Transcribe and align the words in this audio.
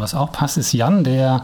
Was 0.00 0.14
auch 0.14 0.30
passt, 0.30 0.56
ist 0.58 0.72
Jan, 0.72 1.02
der 1.02 1.42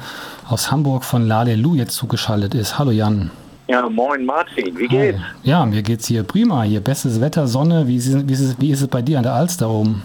aus 0.49 0.71
Hamburg 0.71 1.03
von 1.03 1.27
Lalelu 1.27 1.75
jetzt 1.75 1.95
zugeschaltet 1.97 2.55
ist. 2.55 2.79
Hallo 2.79 2.93
Jan. 2.93 3.33
Ja, 3.67 3.89
moin 3.89 4.25
Martin, 4.25 4.79
wie 4.79 4.87
geht's? 4.87 5.19
Hi. 5.19 5.25
Ja, 5.43 5.67
mir 5.67 5.83
geht's 5.83 6.07
hier 6.07 6.23
prima. 6.23 6.63
Hier 6.63 6.81
bestes 6.81 7.21
Wetter, 7.21 7.49
Sonne. 7.49 7.89
Wie 7.89 7.97
ist, 7.97 8.29
wie, 8.29 8.33
ist 8.33 8.41
es, 8.41 8.61
wie 8.61 8.71
ist 8.71 8.81
es 8.81 8.87
bei 8.87 9.03
dir 9.03 9.17
an 9.17 9.25
der 9.25 9.33
Alster 9.33 9.69
oben? 9.69 10.05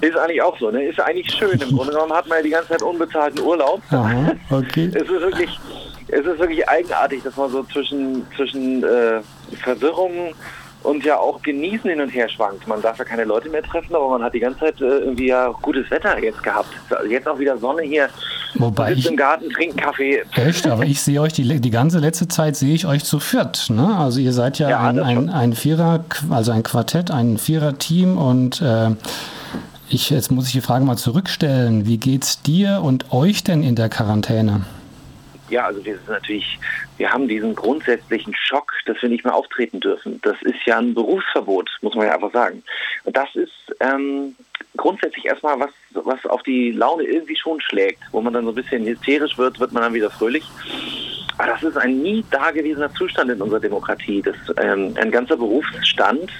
Ist 0.00 0.16
eigentlich 0.16 0.42
auch 0.42 0.58
so, 0.58 0.72
ne? 0.72 0.82
Ist 0.82 0.98
eigentlich 0.98 1.30
schön. 1.30 1.52
Im 1.52 1.76
Grunde 1.76 1.92
genommen 1.92 2.12
hat 2.12 2.26
man 2.26 2.38
ja 2.38 2.42
die 2.42 2.50
ganze 2.50 2.70
Zeit 2.70 2.82
unbezahlten 2.82 3.40
Urlaub. 3.40 3.80
Aha, 3.90 4.32
okay. 4.50 4.86
es 4.92 5.02
ist 5.02 5.10
wirklich, 5.10 5.60
es 6.08 6.26
ist 6.26 6.38
wirklich 6.40 6.68
eigenartig, 6.68 7.22
dass 7.22 7.36
man 7.36 7.48
so 7.52 7.62
zwischen, 7.62 8.26
zwischen 8.34 8.82
äh, 8.82 9.20
Verwirrung 9.62 10.34
und 10.84 11.04
ja 11.04 11.18
auch 11.18 11.42
genießen 11.42 11.90
hin 11.90 12.00
und 12.00 12.10
her 12.10 12.28
schwankt. 12.28 12.68
Man 12.68 12.80
darf 12.80 12.98
ja 12.98 13.04
keine 13.04 13.24
Leute 13.24 13.48
mehr 13.48 13.62
treffen, 13.62 13.94
aber 13.94 14.10
man 14.10 14.22
hat 14.22 14.34
die 14.34 14.40
ganze 14.40 14.60
Zeit 14.60 14.80
äh, 14.80 14.98
irgendwie 14.98 15.28
ja 15.28 15.48
gutes 15.62 15.90
Wetter 15.90 16.22
jetzt 16.22 16.42
gehabt. 16.42 16.68
Jetzt 17.08 17.26
auch 17.26 17.38
wieder 17.38 17.58
Sonne 17.58 17.82
hier. 17.82 18.08
Wobei 18.54 18.92
ich 18.92 19.06
im 19.06 19.16
Garten, 19.16 19.50
trinken 19.50 19.76
Kaffee. 19.76 20.22
Echt, 20.36 20.66
aber 20.66 20.84
ich 20.84 21.00
sehe 21.00 21.20
euch 21.20 21.32
die, 21.32 21.60
die 21.60 21.70
ganze 21.70 21.98
letzte 21.98 22.28
Zeit 22.28 22.54
sehe 22.54 22.74
ich 22.74 22.86
euch 22.86 23.02
zu 23.02 23.18
viert. 23.18 23.70
Ne? 23.70 23.96
Also 23.96 24.20
ihr 24.20 24.32
seid 24.32 24.58
ja, 24.58 24.70
ja 24.70 24.80
ein, 24.80 25.00
ein, 25.00 25.28
ein, 25.28 25.52
Vierer, 25.54 26.04
also 26.30 26.52
ein 26.52 26.62
Quartett, 26.62 27.10
ein 27.10 27.38
Vierer-Team 27.38 28.16
und 28.16 28.60
äh, 28.60 28.90
ich, 29.88 30.10
jetzt 30.10 30.30
muss 30.30 30.46
ich 30.46 30.52
die 30.52 30.60
Frage 30.60 30.84
mal 30.84 30.96
zurückstellen. 30.96 31.86
Wie 31.86 31.98
geht's 31.98 32.42
dir 32.42 32.80
und 32.82 33.12
euch 33.12 33.42
denn 33.42 33.62
in 33.62 33.74
der 33.74 33.88
Quarantäne? 33.88 34.64
Ja, 35.54 35.66
also 35.66 35.84
wir 35.84 35.94
sind 35.94 36.08
natürlich, 36.08 36.58
wir 36.96 37.12
haben 37.12 37.28
diesen 37.28 37.54
grundsätzlichen 37.54 38.34
Schock, 38.34 38.72
dass 38.86 39.00
wir 39.00 39.08
nicht 39.08 39.24
mehr 39.24 39.36
auftreten 39.36 39.78
dürfen. 39.78 40.20
Das 40.24 40.34
ist 40.42 40.66
ja 40.66 40.78
ein 40.78 40.94
Berufsverbot, 40.94 41.70
muss 41.80 41.94
man 41.94 42.06
ja 42.08 42.14
einfach 42.14 42.32
sagen. 42.32 42.64
Und 43.04 43.16
das 43.16 43.28
ist 43.36 43.52
ähm, 43.78 44.34
grundsätzlich 44.76 45.26
erstmal 45.26 45.60
was, 45.60 45.70
was 45.92 46.26
auf 46.26 46.42
die 46.42 46.72
Laune 46.72 47.04
irgendwie 47.04 47.36
schon 47.36 47.60
schlägt, 47.60 48.02
wo 48.10 48.20
man 48.20 48.32
dann 48.32 48.46
so 48.46 48.50
ein 48.50 48.56
bisschen 48.56 48.84
hysterisch 48.84 49.38
wird, 49.38 49.60
wird 49.60 49.70
man 49.70 49.84
dann 49.84 49.94
wieder 49.94 50.10
fröhlich. 50.10 50.42
Aber 51.38 51.46
das 51.46 51.62
ist 51.62 51.78
ein 51.78 52.02
nie 52.02 52.24
dagewesener 52.32 52.92
Zustand 52.94 53.30
in 53.30 53.40
unserer 53.40 53.60
Demokratie, 53.60 54.22
dass 54.22 54.34
ähm, 54.60 54.92
ein 55.00 55.12
ganzer 55.12 55.36
Berufsstand 55.36 56.32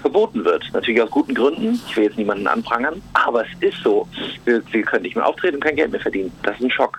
verboten 0.00 0.44
wird. 0.44 0.64
Natürlich 0.72 1.00
aus 1.02 1.10
guten 1.12 1.34
Gründen. 1.34 1.80
Ich 1.88 1.96
will 1.96 2.04
jetzt 2.06 2.18
niemanden 2.18 2.48
anprangern, 2.48 3.00
aber 3.12 3.44
es 3.44 3.62
ist 3.62 3.80
so. 3.84 4.08
Wir, 4.44 4.60
wir 4.72 4.82
können 4.82 5.02
nicht 5.02 5.14
mehr 5.14 5.24
auftreten 5.24 5.54
und 5.54 5.64
kein 5.64 5.76
Geld 5.76 5.92
mehr 5.92 6.00
verdienen. 6.00 6.32
Das 6.42 6.56
ist 6.56 6.64
ein 6.64 6.70
Schock. 6.72 6.98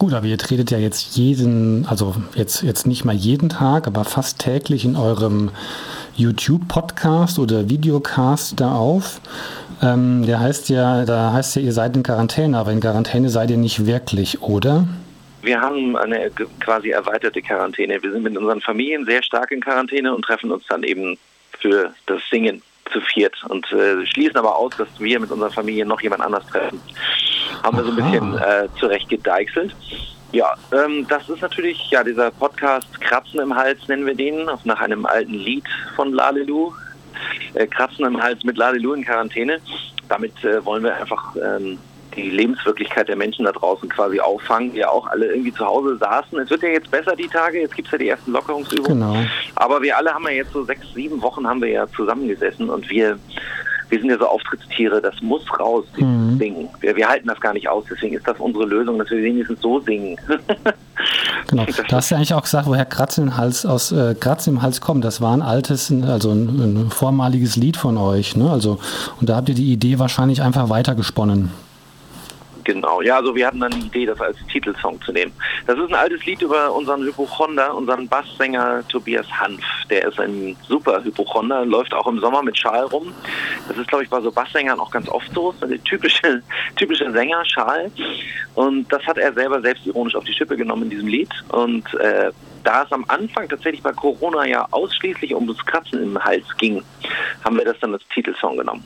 Gut, 0.00 0.14
aber 0.14 0.24
ihr 0.24 0.38
tretet 0.38 0.70
ja 0.70 0.78
jetzt 0.78 1.18
jeden, 1.18 1.84
also 1.86 2.14
jetzt, 2.34 2.62
jetzt 2.62 2.86
nicht 2.86 3.04
mal 3.04 3.14
jeden 3.14 3.50
Tag, 3.50 3.86
aber 3.86 4.06
fast 4.06 4.38
täglich 4.38 4.86
in 4.86 4.96
eurem 4.96 5.50
YouTube-Podcast 6.16 7.38
oder 7.38 7.68
Videocast 7.68 8.58
da 8.58 8.76
auf. 8.76 9.20
Ähm, 9.82 10.24
der 10.24 10.40
heißt 10.40 10.70
ja, 10.70 11.04
da 11.04 11.34
heißt 11.34 11.56
ja, 11.56 11.60
ihr 11.60 11.74
seid 11.74 11.96
in 11.96 12.02
Quarantäne, 12.02 12.56
aber 12.56 12.72
in 12.72 12.80
Quarantäne 12.80 13.28
seid 13.28 13.50
ihr 13.50 13.58
nicht 13.58 13.84
wirklich, 13.84 14.40
oder? 14.40 14.88
Wir 15.42 15.60
haben 15.60 15.94
eine 15.98 16.30
quasi 16.60 16.88
erweiterte 16.88 17.42
Quarantäne. 17.42 18.02
Wir 18.02 18.10
sind 18.10 18.22
mit 18.22 18.38
unseren 18.38 18.62
Familien 18.62 19.04
sehr 19.04 19.22
stark 19.22 19.50
in 19.50 19.60
Quarantäne 19.60 20.14
und 20.14 20.22
treffen 20.22 20.50
uns 20.50 20.64
dann 20.66 20.82
eben 20.82 21.18
für 21.58 21.92
das 22.06 22.22
Singen 22.30 22.62
zu 22.92 23.00
viert 23.00 23.34
und 23.48 23.70
äh, 23.72 24.04
schließen 24.06 24.36
aber 24.36 24.56
aus, 24.56 24.72
dass 24.76 24.88
wir 24.98 25.20
mit 25.20 25.30
unserer 25.30 25.50
Familie 25.50 25.86
noch 25.86 26.00
jemand 26.00 26.22
anders 26.22 26.46
treffen 26.46 26.80
haben 27.62 27.76
wir 27.76 27.84
so 27.84 27.90
ein 27.90 27.96
bisschen 27.96 28.38
äh, 28.38 28.68
zurecht 28.78 29.08
gedeichselt. 29.08 29.74
Ja, 30.32 30.54
ähm, 30.72 31.06
das 31.08 31.28
ist 31.28 31.42
natürlich 31.42 31.90
ja 31.90 32.04
dieser 32.04 32.30
Podcast 32.30 33.00
Kratzen 33.00 33.40
im 33.40 33.54
Hals 33.54 33.88
nennen 33.88 34.06
wir 34.06 34.14
den, 34.14 34.48
nach 34.64 34.80
einem 34.80 35.04
alten 35.06 35.34
Lied 35.34 35.64
von 35.96 36.12
Lalelu. 36.12 36.72
Äh, 37.54 37.66
Kratzen 37.66 38.04
im 38.06 38.22
Hals 38.22 38.44
mit 38.44 38.56
Lalelu 38.56 38.94
in 38.94 39.04
Quarantäne. 39.04 39.58
Damit 40.08 40.44
äh, 40.44 40.64
wollen 40.64 40.84
wir 40.84 40.96
einfach 40.96 41.34
ähm, 41.36 41.78
die 42.16 42.30
Lebenswirklichkeit 42.30 43.08
der 43.08 43.16
Menschen 43.16 43.44
da 43.44 43.52
draußen 43.52 43.88
quasi 43.88 44.20
auffangen, 44.20 44.72
die 44.72 44.78
ja 44.78 44.88
auch 44.88 45.06
alle 45.06 45.26
irgendwie 45.26 45.52
zu 45.52 45.64
Hause 45.64 45.96
saßen. 45.96 46.38
Es 46.38 46.50
wird 46.50 46.62
ja 46.62 46.70
jetzt 46.70 46.90
besser 46.90 47.16
die 47.16 47.28
Tage, 47.28 47.60
jetzt 47.60 47.74
gibt 47.74 47.88
es 47.88 47.92
ja 47.92 47.98
die 47.98 48.08
ersten 48.08 48.32
Lockerungsübungen. 48.32 49.00
Genau. 49.00 49.16
Aber 49.56 49.82
wir 49.82 49.96
alle 49.96 50.12
haben 50.12 50.24
ja 50.24 50.30
jetzt 50.30 50.52
so 50.52 50.64
sechs, 50.64 50.86
sieben 50.94 51.20
Wochen 51.22 51.46
haben 51.46 51.60
wir 51.62 51.70
ja 51.70 51.86
zusammengesessen 51.88 52.70
und 52.70 52.88
wir 52.90 53.18
wir 53.90 53.98
sind 53.98 54.08
ja 54.08 54.18
so 54.18 54.26
Auftrittstiere, 54.26 55.02
das 55.02 55.20
muss 55.20 55.42
raus, 55.58 55.84
mhm. 55.96 56.38
Singen. 56.38 56.68
Wir, 56.80 56.96
wir, 56.96 57.08
halten 57.08 57.26
das 57.26 57.40
gar 57.40 57.52
nicht 57.52 57.68
aus, 57.68 57.84
deswegen 57.90 58.16
ist 58.16 58.26
das 58.26 58.38
unsere 58.38 58.64
Lösung, 58.64 58.98
dass 58.98 59.10
wir 59.10 59.22
wenigstens 59.22 59.60
so 59.60 59.80
singen. 59.80 60.16
genau. 61.48 61.64
Du 61.66 61.96
hast 61.96 62.10
ja 62.10 62.16
eigentlich 62.16 62.32
auch 62.32 62.42
gesagt, 62.42 62.66
woher 62.66 62.84
Kratz 62.84 63.18
im 63.18 63.36
Hals 63.36 63.66
aus 63.66 63.92
äh, 63.92 64.14
Kratz 64.14 64.46
im 64.46 64.62
Hals 64.62 64.80
kommt. 64.80 65.04
Das 65.04 65.20
war 65.20 65.36
ein 65.36 65.42
altes, 65.42 65.92
also 66.06 66.30
ein, 66.30 66.84
ein 66.84 66.90
vormaliges 66.90 67.56
Lied 67.56 67.76
von 67.76 67.98
euch, 67.98 68.36
ne? 68.36 68.50
Also 68.50 68.78
und 69.20 69.28
da 69.28 69.36
habt 69.36 69.48
ihr 69.48 69.54
die 69.54 69.72
Idee 69.72 69.98
wahrscheinlich 69.98 70.40
einfach 70.40 70.68
weitergesponnen. 70.68 71.50
Genau, 72.72 73.02
ja, 73.02 73.16
also 73.16 73.34
wir 73.34 73.48
hatten 73.48 73.58
dann 73.58 73.72
die 73.72 73.86
Idee, 73.86 74.06
das 74.06 74.20
als 74.20 74.36
Titelsong 74.46 75.02
zu 75.02 75.10
nehmen. 75.10 75.32
Das 75.66 75.76
ist 75.76 75.88
ein 75.88 75.94
altes 75.96 76.24
Lied 76.24 76.40
über 76.40 76.72
unseren 76.72 77.02
Hypochonder, 77.02 77.74
unseren 77.74 78.06
Basssänger 78.06 78.86
Tobias 78.86 79.26
Hanf. 79.28 79.60
Der 79.90 80.06
ist 80.06 80.20
ein 80.20 80.56
super 80.68 81.02
Hypochonder, 81.02 81.64
läuft 81.64 81.92
auch 81.92 82.06
im 82.06 82.20
Sommer 82.20 82.44
mit 82.44 82.56
Schal 82.56 82.84
rum. 82.84 83.12
Das 83.66 83.76
ist, 83.76 83.88
glaube 83.88 84.04
ich, 84.04 84.10
bei 84.10 84.20
so 84.20 84.30
Basssängern 84.30 84.78
auch 84.78 84.92
ganz 84.92 85.08
oft 85.08 85.28
so. 85.34 85.52
Eine 85.60 85.82
typische, 85.82 86.44
typische 86.76 87.10
Sänger, 87.10 87.44
Schal. 87.44 87.90
Und 88.54 88.86
das 88.92 89.04
hat 89.04 89.18
er 89.18 89.32
selber 89.32 89.60
selbstironisch 89.60 90.14
auf 90.14 90.22
die 90.22 90.32
Schippe 90.32 90.56
genommen 90.56 90.84
in 90.84 90.90
diesem 90.90 91.08
Lied. 91.08 91.30
Und 91.48 91.92
äh, 91.94 92.30
da 92.62 92.84
es 92.84 92.92
am 92.92 93.04
Anfang 93.08 93.48
tatsächlich 93.48 93.82
bei 93.82 93.92
Corona 93.92 94.46
ja 94.46 94.68
ausschließlich 94.70 95.34
um 95.34 95.48
das 95.48 95.58
Kratzen 95.66 96.00
im 96.04 96.24
Hals 96.24 96.46
ging, 96.58 96.84
haben 97.44 97.56
wir 97.56 97.64
das 97.64 97.80
dann 97.80 97.94
als 97.94 98.04
Titelsong 98.14 98.58
genommen. 98.58 98.84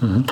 Mhm. 0.00 0.24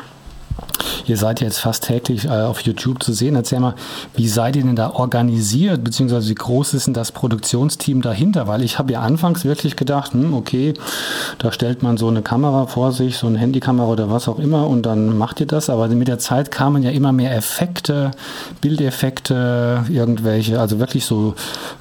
Ihr 1.09 1.17
seid 1.17 1.41
jetzt 1.41 1.59
fast 1.59 1.85
täglich 1.85 2.27
äh, 2.27 2.29
auf 2.29 2.61
YouTube 2.61 3.03
zu 3.03 3.13
sehen. 3.13 3.35
Erzähl 3.35 3.61
mal, 3.61 3.75
wie 4.15 4.29
seid 4.29 4.57
ihr 4.57 4.63
denn 4.63 4.77
da 4.77 4.91
organisiert, 4.91 5.83
beziehungsweise 5.83 6.29
wie 6.29 6.35
groß 6.35 6.75
ist 6.75 6.87
denn 6.87 6.95
das 6.95 7.13
Produktionsteam 7.13 8.03
dahinter? 8.03 8.47
Weil 8.47 8.63
ich 8.63 8.79
habe 8.79 8.93
ja 8.93 9.01
anfangs 9.01 9.45
wirklich 9.45 9.77
gedacht, 9.77 10.13
hm, 10.13 10.35
okay, 10.35 10.75
da 11.39 11.51
stellt 11.51 11.83
man 11.83 11.97
so 11.97 12.09
eine 12.09 12.23
Kamera 12.23 12.67
vor 12.67 12.93
sich, 12.93 13.17
so 13.17 13.27
eine 13.27 13.39
Handykamera 13.39 13.89
oder 13.89 14.11
was 14.11 14.29
auch 14.29 14.39
immer 14.39 14.67
und 14.67 14.83
dann 14.85 15.17
macht 15.17 15.41
ihr 15.41 15.47
das. 15.47 15.71
Aber 15.71 15.89
mit 15.89 16.09
der 16.09 16.19
Zeit 16.19 16.51
kamen 16.51 16.83
ja 16.83 16.91
immer 16.91 17.13
mehr 17.13 17.35
Effekte, 17.35 18.11
Bildeffekte, 18.61 19.85
irgendwelche, 19.89 20.61
also 20.61 20.79
wirklich 20.79 21.07
so, 21.07 21.35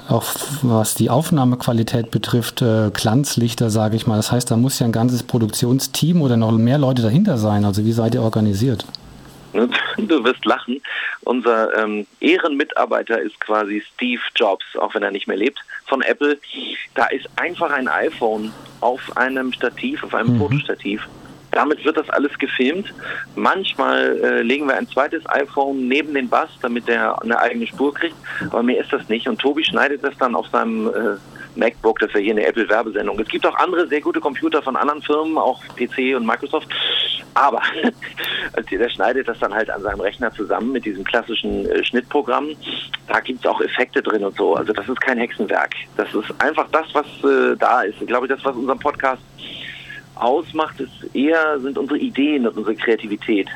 auch 0.07 0.23
was 0.61 0.95
die 0.95 1.09
Aufnahmequalität 1.09 2.11
betrifft, 2.11 2.61
äh, 2.61 2.91
Glanzlichter, 2.91 3.69
sage 3.69 3.97
ich 3.97 4.07
mal. 4.07 4.15
Das 4.15 4.31
heißt, 4.31 4.49
da 4.49 4.55
muss 4.55 4.79
ja 4.79 4.85
ein 4.85 4.93
ganzes 4.93 5.23
Produktionsteam 5.23 6.21
oder 6.21 6.37
noch 6.37 6.51
mehr 6.51 6.77
Leute 6.77 7.01
dahinter 7.01 7.37
sein. 7.37 7.65
Also 7.65 7.83
wie 7.83 7.91
seid 7.91 8.15
ihr 8.15 8.21
organisiert? 8.21 8.85
Du 9.97 10.23
wirst 10.23 10.45
lachen. 10.45 10.81
Unser 11.21 11.75
ähm, 11.77 12.05
Ehrenmitarbeiter 12.19 13.19
ist 13.19 13.39
quasi 13.39 13.83
Steve 13.93 14.21
Jobs, 14.35 14.65
auch 14.77 14.93
wenn 14.95 15.03
er 15.03 15.11
nicht 15.11 15.27
mehr 15.27 15.37
lebt, 15.37 15.59
von 15.85 16.01
Apple. 16.01 16.37
Da 16.95 17.05
ist 17.07 17.27
einfach 17.35 17.71
ein 17.71 17.87
iPhone 17.87 18.53
auf 18.81 19.15
einem 19.17 19.51
Stativ, 19.53 20.03
auf 20.03 20.13
einem 20.13 20.35
mhm. 20.35 20.39
Fotostativ. 20.39 21.07
Damit 21.51 21.83
wird 21.85 21.97
das 21.97 22.09
alles 22.09 22.37
gefilmt. 22.37 22.93
Manchmal 23.35 24.19
äh, 24.23 24.41
legen 24.43 24.67
wir 24.67 24.75
ein 24.75 24.87
zweites 24.87 25.27
iPhone 25.27 25.87
neben 25.87 26.13
den 26.13 26.29
Bass, 26.29 26.49
damit 26.61 26.87
der 26.87 27.19
eine 27.21 27.39
eigene 27.39 27.65
Spur 27.65 27.93
kriegt. 27.93 28.15
Aber 28.51 28.61
mir 28.61 28.79
ist 28.79 28.93
das 28.93 29.09
nicht. 29.09 29.27
Und 29.27 29.39
Tobi 29.39 29.63
schneidet 29.63 30.03
das 30.03 30.15
dann 30.17 30.35
auf 30.35 30.47
seinem 30.47 30.87
äh, 30.87 31.17
MacBook, 31.57 31.99
das 31.99 32.13
ja 32.13 32.19
hier 32.19 32.33
eine 32.33 32.45
Apple-Werbesendung. 32.45 33.19
Es 33.19 33.27
gibt 33.27 33.45
auch 33.45 33.55
andere 33.55 33.87
sehr 33.87 34.01
gute 34.01 34.19
Computer 34.19 34.61
von 34.61 34.75
anderen 34.75 35.01
Firmen, 35.01 35.37
auch 35.37 35.61
PC 35.75 36.15
und 36.15 36.25
Microsoft. 36.25 36.67
Aber 37.33 37.61
der 38.71 38.89
schneidet 38.89 39.27
das 39.27 39.39
dann 39.39 39.53
halt 39.53 39.69
an 39.69 39.81
seinem 39.81 40.01
Rechner 40.01 40.31
zusammen 40.31 40.71
mit 40.71 40.85
diesem 40.85 41.03
klassischen 41.03 41.69
äh, 41.69 41.83
Schnittprogramm. 41.83 42.49
Da 43.07 43.19
gibt 43.19 43.41
es 43.41 43.45
auch 43.45 43.61
Effekte 43.61 44.01
drin 44.01 44.23
und 44.23 44.35
so. 44.35 44.55
Also 44.55 44.73
das 44.73 44.87
ist 44.89 44.99
kein 45.01 45.17
Hexenwerk. 45.19 45.75
Das 45.95 46.13
ist 46.13 46.33
einfach 46.39 46.67
das, 46.71 46.87
was 46.93 47.05
äh, 47.23 47.55
da 47.57 47.81
ist. 47.81 48.01
Ich 48.01 48.07
glaube, 48.07 48.27
das, 48.27 48.43
was 48.43 48.55
unseren 48.55 48.79
Podcast 48.79 49.21
ausmacht, 50.15 50.79
ist 50.79 51.15
eher 51.15 51.59
sind 51.59 51.77
unsere 51.77 51.99
Ideen 51.99 52.47
und 52.47 52.57
unsere 52.57 52.75
Kreativität. 52.75 53.47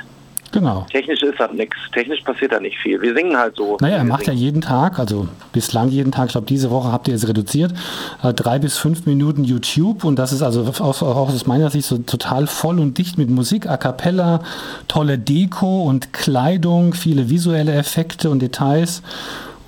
Genau. 0.52 0.86
Technisch 0.92 1.22
ist 1.24 1.40
das 1.40 1.52
nichts. 1.54 1.78
Technisch 1.94 2.22
passiert 2.22 2.52
da 2.52 2.60
nicht 2.60 2.78
viel. 2.78 3.02
Wir 3.02 3.14
singen 3.14 3.38
halt 3.38 3.56
so. 3.56 3.78
Naja, 3.80 3.98
er 3.98 4.04
macht 4.04 4.26
singen. 4.26 4.38
ja 4.38 4.44
jeden 4.44 4.62
Tag, 4.62 5.00
also 5.00 5.28
bislang 5.54 5.90
jeden 5.90 6.12
Tag, 6.12 6.28
ich 6.28 6.32
glaube, 6.34 6.48
diese 6.48 6.72
Woche 6.72 6.92
habt 6.92 7.08
ihr 7.08 7.16
es 7.16 7.28
reduziert, 7.28 7.74
äh, 8.22 8.34
drei 8.34 8.60
bis 8.60 8.78
fünf 8.78 9.06
Minuten 9.06 9.44
YouTube 9.44 10.04
und 10.04 10.18
das 10.18 10.34
ist 10.34 10.42
also 10.42 10.64
auch, 10.64 11.02
auch 11.02 11.30
aus 11.30 11.48
meiner 11.48 11.70
Sicht 11.70 11.88
so 11.88 11.98
total 12.00 12.48
voll 12.48 12.80
und 12.80 12.98
dicht 12.98 13.18
mit 13.18 13.30
Musik, 13.30 13.68
A 13.68 13.78
Cappella, 13.78 14.42
tolle 14.88 15.18
Deko 15.18 15.84
und 15.84 16.12
Kleidung, 16.14 16.94
viele 16.94 17.30
visuelle 17.30 17.74
Effekte 17.74 18.30
und 18.30 18.42
Details. 18.42 19.02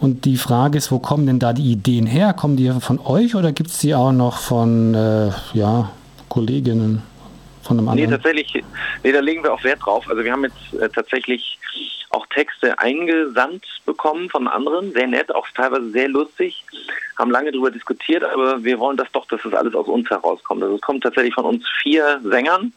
Und 0.02 0.26
die 0.26 0.36
Frage 0.36 0.78
ist, 0.78 0.92
wo 0.92 1.00
kommen 1.00 1.26
denn 1.26 1.40
da 1.40 1.54
die 1.54 1.72
Ideen 1.72 2.06
her? 2.06 2.34
Kommen 2.34 2.58
die 2.58 2.70
von 2.82 3.00
euch 3.00 3.36
oder 3.36 3.54
gibt 3.54 3.70
es 3.70 3.80
die 3.80 3.96
auch 3.96 4.12
noch 4.12 4.38
von 4.38 4.94
äh, 4.94 5.30
ja, 5.54 5.92
Kolleginnen? 6.28 7.04
Von 7.64 7.80
einem 7.80 7.90
anderen? 7.90 8.10
Nee, 8.10 8.16
tatsächlich, 8.16 8.64
nee, 9.04 9.12
da 9.12 9.20
legen 9.20 9.44
wir 9.44 9.54
auch 9.54 9.64
Wert 9.64 9.80
drauf. 9.86 10.06
Also 10.10 10.24
wir 10.24 10.32
haben 10.32 10.44
jetzt 10.44 10.74
äh, 10.80 10.90
tatsächlich 10.90 11.58
auch 12.10 12.28
Texte 12.28 12.78
eingesandt 12.80 13.66
bekommen 13.86 14.30
von 14.30 14.48
anderen, 14.48 14.94
sehr 14.94 15.08
nett, 15.08 15.34
auch 15.34 15.48
teilweise 15.56 15.90
sehr 15.90 16.08
lustig, 16.08 16.64
haben 17.18 17.32
lange 17.32 17.52
darüber 17.52 17.72
diskutiert, 17.72 18.24
aber 18.24 18.64
wir 18.64 18.80
wollen 18.80 18.98
das 18.98 19.12
doch, 19.12 19.26
dass 19.28 19.42
das 19.44 19.54
alles 19.54 19.74
aus 19.74 19.88
uns 19.88 20.10
herauskommt. 20.10 20.62
Also 20.62 20.76
es 20.76 20.82
kommt 20.82 21.04
tatsächlich 21.04 21.34
von 21.34 21.46
uns 21.46 21.68
vier 21.82 22.22
Sängern. 22.24 22.72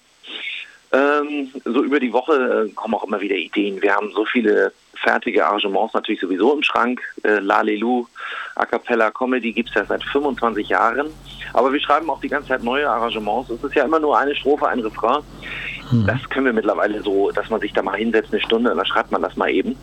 Ähm, 0.93 1.51
so 1.65 1.83
über 1.83 2.01
die 2.01 2.13
Woche 2.13 2.69
äh, 2.69 2.73
kommen 2.75 2.95
auch 2.95 3.05
immer 3.05 3.21
wieder 3.21 3.35
Ideen. 3.35 3.83
Wir 3.83 3.95
haben 3.95 4.11
so 4.13 4.25
viele 4.25 4.73
fertige 4.95 5.45
Arrangements 5.45 5.95
natürlich 5.95 6.21
sowieso 6.21 6.55
im 6.55 6.63
Schrank. 6.63 7.01
Äh, 7.23 7.41
Lalelu, 7.41 8.07
A 8.55 8.67
Cappella 8.67 9.11
Comedy 9.11 9.53
gibt 9.53 9.69
es 9.71 9.75
ja 9.75 9.85
seit 9.85 10.03
25 10.05 10.69
Jahren. 10.69 11.09
Aber 11.53 11.73
wir 11.73 11.81
schreiben 11.81 12.09
auch 12.11 12.21
die 12.21 12.29
ganze 12.29 12.49
Zeit 12.49 12.63
neue 12.63 12.89
Arrangements. 12.89 13.51
Es 13.51 13.63
ist 13.63 13.75
ja 13.75 13.85
immer 13.85 13.99
nur 13.99 14.17
eine 14.19 14.35
Strophe, 14.35 14.69
ein 14.69 14.81
Refrain. 14.81 15.23
Mhm. 15.91 16.07
Das 16.07 16.29
können 16.31 16.47
wir 16.47 16.53
mittlerweile 16.53 17.03
so, 17.03 17.31
dass 17.31 17.51
man 17.51 17.61
sich 17.61 17.73
da 17.73 17.83
mal 17.83 17.97
hinsetzt, 17.97 18.33
eine 18.33 18.41
Stunde, 18.41 18.71
und 18.71 18.77
dann 18.77 18.87
schreibt 18.87 19.13
man 19.13 19.23
das 19.23 19.37
mal 19.37 19.51
eben. 19.51 19.77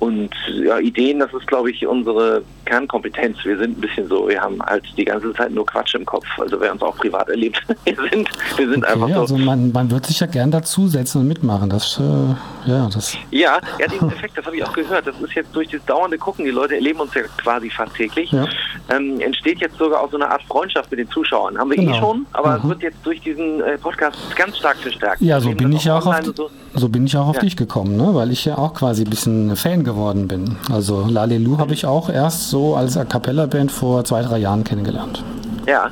Und 0.00 0.30
ja, 0.62 0.78
Ideen, 0.78 1.18
das 1.18 1.32
ist, 1.32 1.46
glaube 1.46 1.70
ich, 1.70 1.86
unsere 1.86 2.42
Kernkompetenz. 2.66 3.38
Wir 3.44 3.58
sind 3.58 3.78
ein 3.78 3.80
bisschen 3.80 4.08
so, 4.08 4.28
wir 4.28 4.40
haben 4.40 4.60
halt 4.62 4.84
die 4.96 5.04
ganze 5.04 5.32
Zeit 5.34 5.52
nur 5.52 5.66
Quatsch 5.66 5.94
im 5.94 6.04
Kopf. 6.04 6.26
Also 6.38 6.60
wer 6.60 6.72
uns 6.72 6.82
auch 6.82 6.96
privat 6.96 7.28
erlebt, 7.28 7.62
wir 7.84 7.96
sind, 8.10 8.28
wir 8.56 8.68
sind 8.68 8.84
okay, 8.84 8.92
einfach 8.92 9.08
so. 9.08 9.20
Also 9.20 9.38
man, 9.38 9.72
man 9.72 9.90
wird 9.90 10.06
sich 10.06 10.20
ja 10.20 10.26
gern 10.26 10.50
dazusetzen 10.50 11.22
und 11.22 11.28
mitmachen. 11.28 11.70
Das, 11.70 11.98
äh, 11.98 12.34
ja, 12.66 12.88
das. 12.92 13.16
Ja, 13.30 13.60
ja, 13.78 13.86
diesen 13.86 14.10
Effekt, 14.10 14.36
das 14.38 14.46
habe 14.46 14.56
ich 14.56 14.64
auch 14.64 14.72
gehört. 14.72 15.06
Das 15.06 15.18
ist 15.20 15.34
jetzt 15.34 15.54
durch 15.54 15.68
das 15.68 15.84
dauernde 15.84 16.18
Gucken, 16.18 16.44
die 16.44 16.50
Leute 16.50 16.74
erleben 16.74 17.00
uns 17.00 17.14
ja 17.14 17.22
quasi 17.36 17.70
fast 17.70 17.94
täglich, 17.94 18.30
ja. 18.32 18.46
ähm, 18.90 19.20
entsteht 19.20 19.60
jetzt 19.60 19.76
sogar 19.78 20.00
auch 20.00 20.10
so 20.10 20.16
eine 20.16 20.30
Art 20.30 20.42
Freundschaft 20.44 20.90
mit 20.90 21.00
den 21.00 21.10
Zuschauern. 21.10 21.58
Haben 21.58 21.70
wir 21.70 21.78
eh 21.78 21.84
genau. 21.84 21.96
eh 21.96 22.00
schon, 22.00 22.26
aber 22.32 22.56
es 22.56 22.68
wird 22.68 22.82
jetzt 22.82 22.98
durch 23.04 23.20
diesen 23.20 23.62
äh, 23.62 23.78
Podcast 23.78 24.16
ganz 24.36 24.58
stark 24.58 24.76
verstärkt. 24.76 25.20
Ja, 25.20 25.40
so 25.40 25.50
bin 25.52 25.72
ich 25.72 25.90
auch 25.90 26.06
auf, 26.06 26.24
so. 26.24 26.50
so. 26.74 26.88
bin 26.88 27.06
ich 27.06 27.16
auch 27.16 27.28
auf 27.28 27.36
ja. 27.36 27.42
dich 27.42 27.56
gekommen, 27.56 27.96
ne? 27.96 28.14
weil 28.14 28.30
ich 28.30 28.44
ja 28.44 28.58
auch 28.58 28.74
quasi 28.74 29.04
ein 29.04 29.10
bisschen 29.10 29.56
Fan 29.56 29.84
geworden 29.84 30.28
bin. 30.28 30.56
Also 30.70 31.06
Lalelu 31.06 31.58
habe 31.58 31.72
ich 31.74 31.86
auch 31.86 32.08
erst 32.08 32.50
so 32.50 32.76
als 32.76 32.96
A 32.96 33.04
Cappella 33.04 33.46
Band 33.46 33.72
vor 33.72 34.04
zwei, 34.04 34.22
drei 34.22 34.38
Jahren 34.38 34.64
kennengelernt. 34.64 35.22
Ja. 35.66 35.90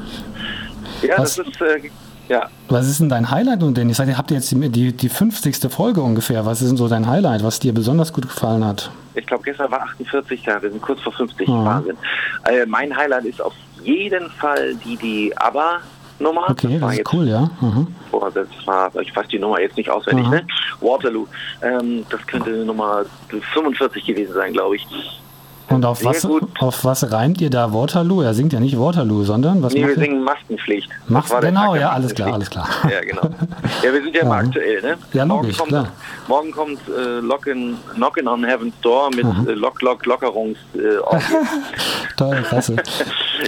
Ja, 1.03 1.19
was, 1.19 1.37
das 1.37 1.47
ist 1.49 1.61
äh, 1.61 1.91
ja. 2.29 2.49
Was 2.69 2.89
ist 2.89 3.01
denn 3.01 3.09
dein 3.09 3.31
Highlight 3.31 3.63
und 3.63 3.77
denn? 3.77 3.91
Ich 3.91 3.97
sage, 3.97 4.17
habt 4.17 4.31
ihr 4.31 4.37
jetzt 4.37 4.51
die, 4.51 4.69
die, 4.69 4.93
die 4.93 5.09
50. 5.09 5.57
Folge 5.71 6.01
ungefähr. 6.01 6.47
Was 6.47 6.63
ist 6.63 6.69
denn 6.71 6.77
so 6.77 6.89
dein 6.89 7.07
Highlight, 7.07 7.45
was 7.45 7.61
dir 7.61 7.75
besonders 7.75 8.13
gut 8.13 8.29
gefallen 8.29 8.65
hat? 8.65 8.91
Ich 9.15 9.27
glaube, 9.27 9.43
gestern 9.45 9.71
war 9.71 9.83
48 9.83 10.45
Jahre, 10.45 10.63
wir 10.63 10.71
sind 10.71 10.83
kurz 10.83 11.01
vor 11.01 11.13
50. 11.13 11.49
Ja. 11.49 11.65
Wahnsinn. 11.65 11.97
Äh, 12.45 12.67
mein 12.67 12.97
Highlight 12.97 13.25
ist 13.27 13.43
auf 13.43 13.55
jeden 13.83 14.31
Fall 14.31 14.75
die, 14.77 14.97
die 14.97 15.37
ABBA 15.37 15.81
Nummer. 16.19 16.49
Okay, 16.51 16.79
das, 16.79 16.91
das 16.91 16.99
ist 16.99 17.13
cool, 17.13 17.29
ja. 17.29 17.51
Mhm. 17.61 17.89
Oh, 18.13 18.29
das 18.33 18.49
war, 18.65 18.95
ich 19.01 19.15
weiß 19.15 19.29
die 19.29 19.39
Nummer 19.39 19.61
jetzt 19.61 19.77
nicht 19.77 19.91
auswendig, 19.91 20.27
mhm. 20.27 20.33
ne? 20.33 20.47
Waterloo. 20.81 21.27
Ähm, 21.63 22.07
das 22.09 22.27
könnte 22.27 22.51
Nummer 22.65 23.05
45 23.53 24.05
gewesen 24.05 24.33
sein, 24.33 24.53
glaube 24.53 24.77
ich. 24.77 24.87
Und 25.75 25.85
auf 25.85 26.05
was, 26.05 26.27
auf 26.61 26.85
was 26.85 27.13
reimt 27.13 27.41
ihr 27.41 27.51
da 27.51 27.73
Waterloo? 27.73 28.23
Er 28.23 28.35
singt 28.35 28.53
ja 28.53 28.61
nicht 28.61 28.79
Waterloo, 28.79 29.25
sondern 29.25 29.63
was 29.63 29.73
Nee, 29.73 29.87
wir 29.87 29.95
singen 29.95 30.23
Maskenpflicht. 30.23 30.91
Mach, 31.09 31.29
genau, 31.41 31.75
ja, 31.75 31.91
alles 31.91 32.15
klar, 32.15 32.35
alles 32.35 32.51
klar. 32.51 32.69
Ja, 32.91 33.01
genau. 33.01 33.23
Ja, 33.83 33.93
wir 33.93 34.03
sind 34.03 34.15
ja, 34.15 34.25
ja. 34.25 34.31
aktuell, 34.31 34.83
ne? 34.83 34.99
Ja, 35.13 35.25
logisch, 35.25 35.59
morgen 35.59 35.59
kommt, 35.59 35.69
klar. 35.69 35.89
Morgen 36.29 36.53
kommt 36.53 36.81
äh, 36.89 37.21
Lockin, 37.21 37.77
Knockin' 37.95 38.29
on 38.29 38.45
Heaven's 38.45 38.75
Door 38.83 39.11
mit 39.11 39.25
äh, 39.25 39.53
Lock, 39.53 39.81
Lock, 39.83 40.05
Lockerungs 40.07 40.59
äh, 40.75 40.79
Toll, 42.17 42.43
klasse. 42.49 42.77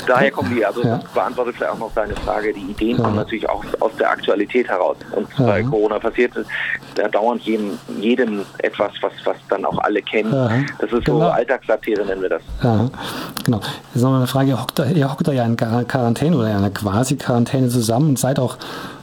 Daher 0.07 0.31
kommen 0.31 0.55
die, 0.55 0.65
also 0.65 0.83
ja. 0.83 1.01
beantwortet 1.15 1.57
vielleicht 1.57 1.73
auch 1.73 1.79
noch 1.79 1.95
deine 1.95 2.15
Frage. 2.17 2.53
Die 2.53 2.71
Ideen 2.71 2.97
kommen 2.97 3.17
natürlich 3.17 3.49
auch 3.49 3.65
aus 3.81 3.93
der 3.99 4.11
Aktualität 4.11 4.69
heraus. 4.69 4.97
Und 5.13 5.29
bei 5.37 5.63
Corona 5.63 5.99
passiert 5.99 6.33
da 6.95 7.09
dauernd 7.09 7.43
jedem, 7.43 7.79
jedem 8.01 8.45
etwas, 8.59 8.93
was, 9.01 9.13
was 9.25 9.37
dann 9.49 9.65
auch 9.65 9.79
alle 9.79 10.03
kennen. 10.03 10.33
Das 10.79 10.93
ist 10.93 11.05
genau. 11.05 11.19
so 11.19 11.25
Alltagssatire, 11.27 12.05
nennen 12.15 12.23
wir 12.23 12.29
das. 12.31 12.43
Ja, 12.63 12.91
genau. 13.45 13.61
Jetzt 13.95 14.03
noch 14.03 14.15
eine 14.15 14.27
Frage, 14.27 14.51
ihr 14.51 14.61
hockt, 14.61 14.79
da, 14.79 14.85
ihr 14.87 15.11
hockt 15.11 15.27
da 15.27 15.33
ja 15.33 15.45
in 15.45 15.57
Quarantäne 15.57 16.37
oder 16.37 16.51
in 16.51 16.57
einer 16.57 16.71
Quasi-Quarantäne 16.71 17.69
zusammen 17.69 18.11
und 18.11 18.19
seid 18.19 18.39
auch 18.39 18.57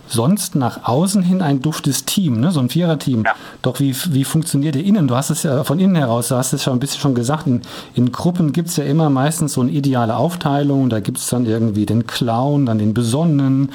sonst 0.07 0.55
nach 0.55 0.83
außen 0.83 1.23
hin 1.23 1.41
ein 1.41 1.61
duftes 1.61 2.03
Team, 2.03 2.41
ne? 2.41 2.51
so 2.51 2.59
ein 2.59 2.67
Viererteam. 2.67 3.23
Ja. 3.23 3.33
Doch 3.61 3.79
wie, 3.79 3.95
wie 4.09 4.25
funktioniert 4.25 4.75
ihr 4.75 4.83
innen? 4.83 5.07
Du 5.07 5.15
hast 5.15 5.29
es 5.29 5.43
ja 5.43 5.63
von 5.63 5.79
innen 5.79 5.95
heraus, 5.95 6.27
du 6.27 6.35
hast 6.35 6.51
es 6.51 6.63
schon 6.63 6.73
ein 6.73 6.79
bisschen 6.79 6.99
schon 6.99 7.15
gesagt, 7.15 7.47
in, 7.47 7.61
in 7.93 8.11
Gruppen 8.11 8.51
gibt 8.51 8.67
es 8.67 8.75
ja 8.75 8.83
immer 8.83 9.09
meistens 9.09 9.53
so 9.53 9.61
eine 9.61 9.71
ideale 9.71 10.17
Aufteilung. 10.17 10.89
Da 10.89 10.99
gibt 10.99 11.17
es 11.17 11.27
dann 11.29 11.45
irgendwie 11.45 11.85
den 11.85 12.07
Clown, 12.07 12.65
dann 12.65 12.77
den 12.77 12.93
Besonnenen 12.93 13.71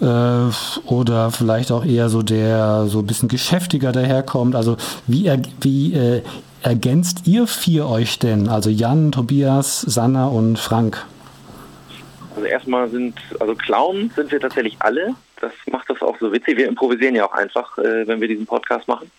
äh, 0.00 0.06
oder 0.86 1.30
vielleicht 1.30 1.70
auch 1.70 1.84
eher 1.84 2.08
so 2.08 2.22
der 2.22 2.86
so 2.86 3.00
ein 3.00 3.06
bisschen 3.06 3.28
geschäftiger 3.28 3.92
daherkommt. 3.92 4.56
Also 4.56 4.78
wie, 5.06 5.26
er, 5.26 5.38
wie 5.60 5.92
äh, 5.92 6.22
ergänzt 6.64 7.26
ihr 7.26 7.46
vier 7.46 7.86
euch 7.86 8.18
denn? 8.18 8.48
Also 8.48 8.70
Jan, 8.70 9.12
Tobias, 9.12 9.82
Sanna 9.82 10.26
und 10.26 10.58
Frank? 10.58 11.04
Also 12.34 12.46
erstmal 12.46 12.88
sind, 12.88 13.14
also 13.38 13.54
Clown 13.54 14.10
sind 14.16 14.32
wir 14.32 14.40
tatsächlich 14.40 14.76
alle 14.80 15.14
das 15.44 15.52
macht 15.70 15.90
das 15.90 16.00
auch 16.02 16.18
so 16.18 16.32
witzig. 16.32 16.56
Wir 16.56 16.68
improvisieren 16.68 17.14
ja 17.14 17.26
auch 17.26 17.32
einfach, 17.32 17.76
äh, 17.78 18.06
wenn 18.06 18.20
wir 18.20 18.28
diesen 18.28 18.46
Podcast 18.46 18.88
machen. 18.88 19.10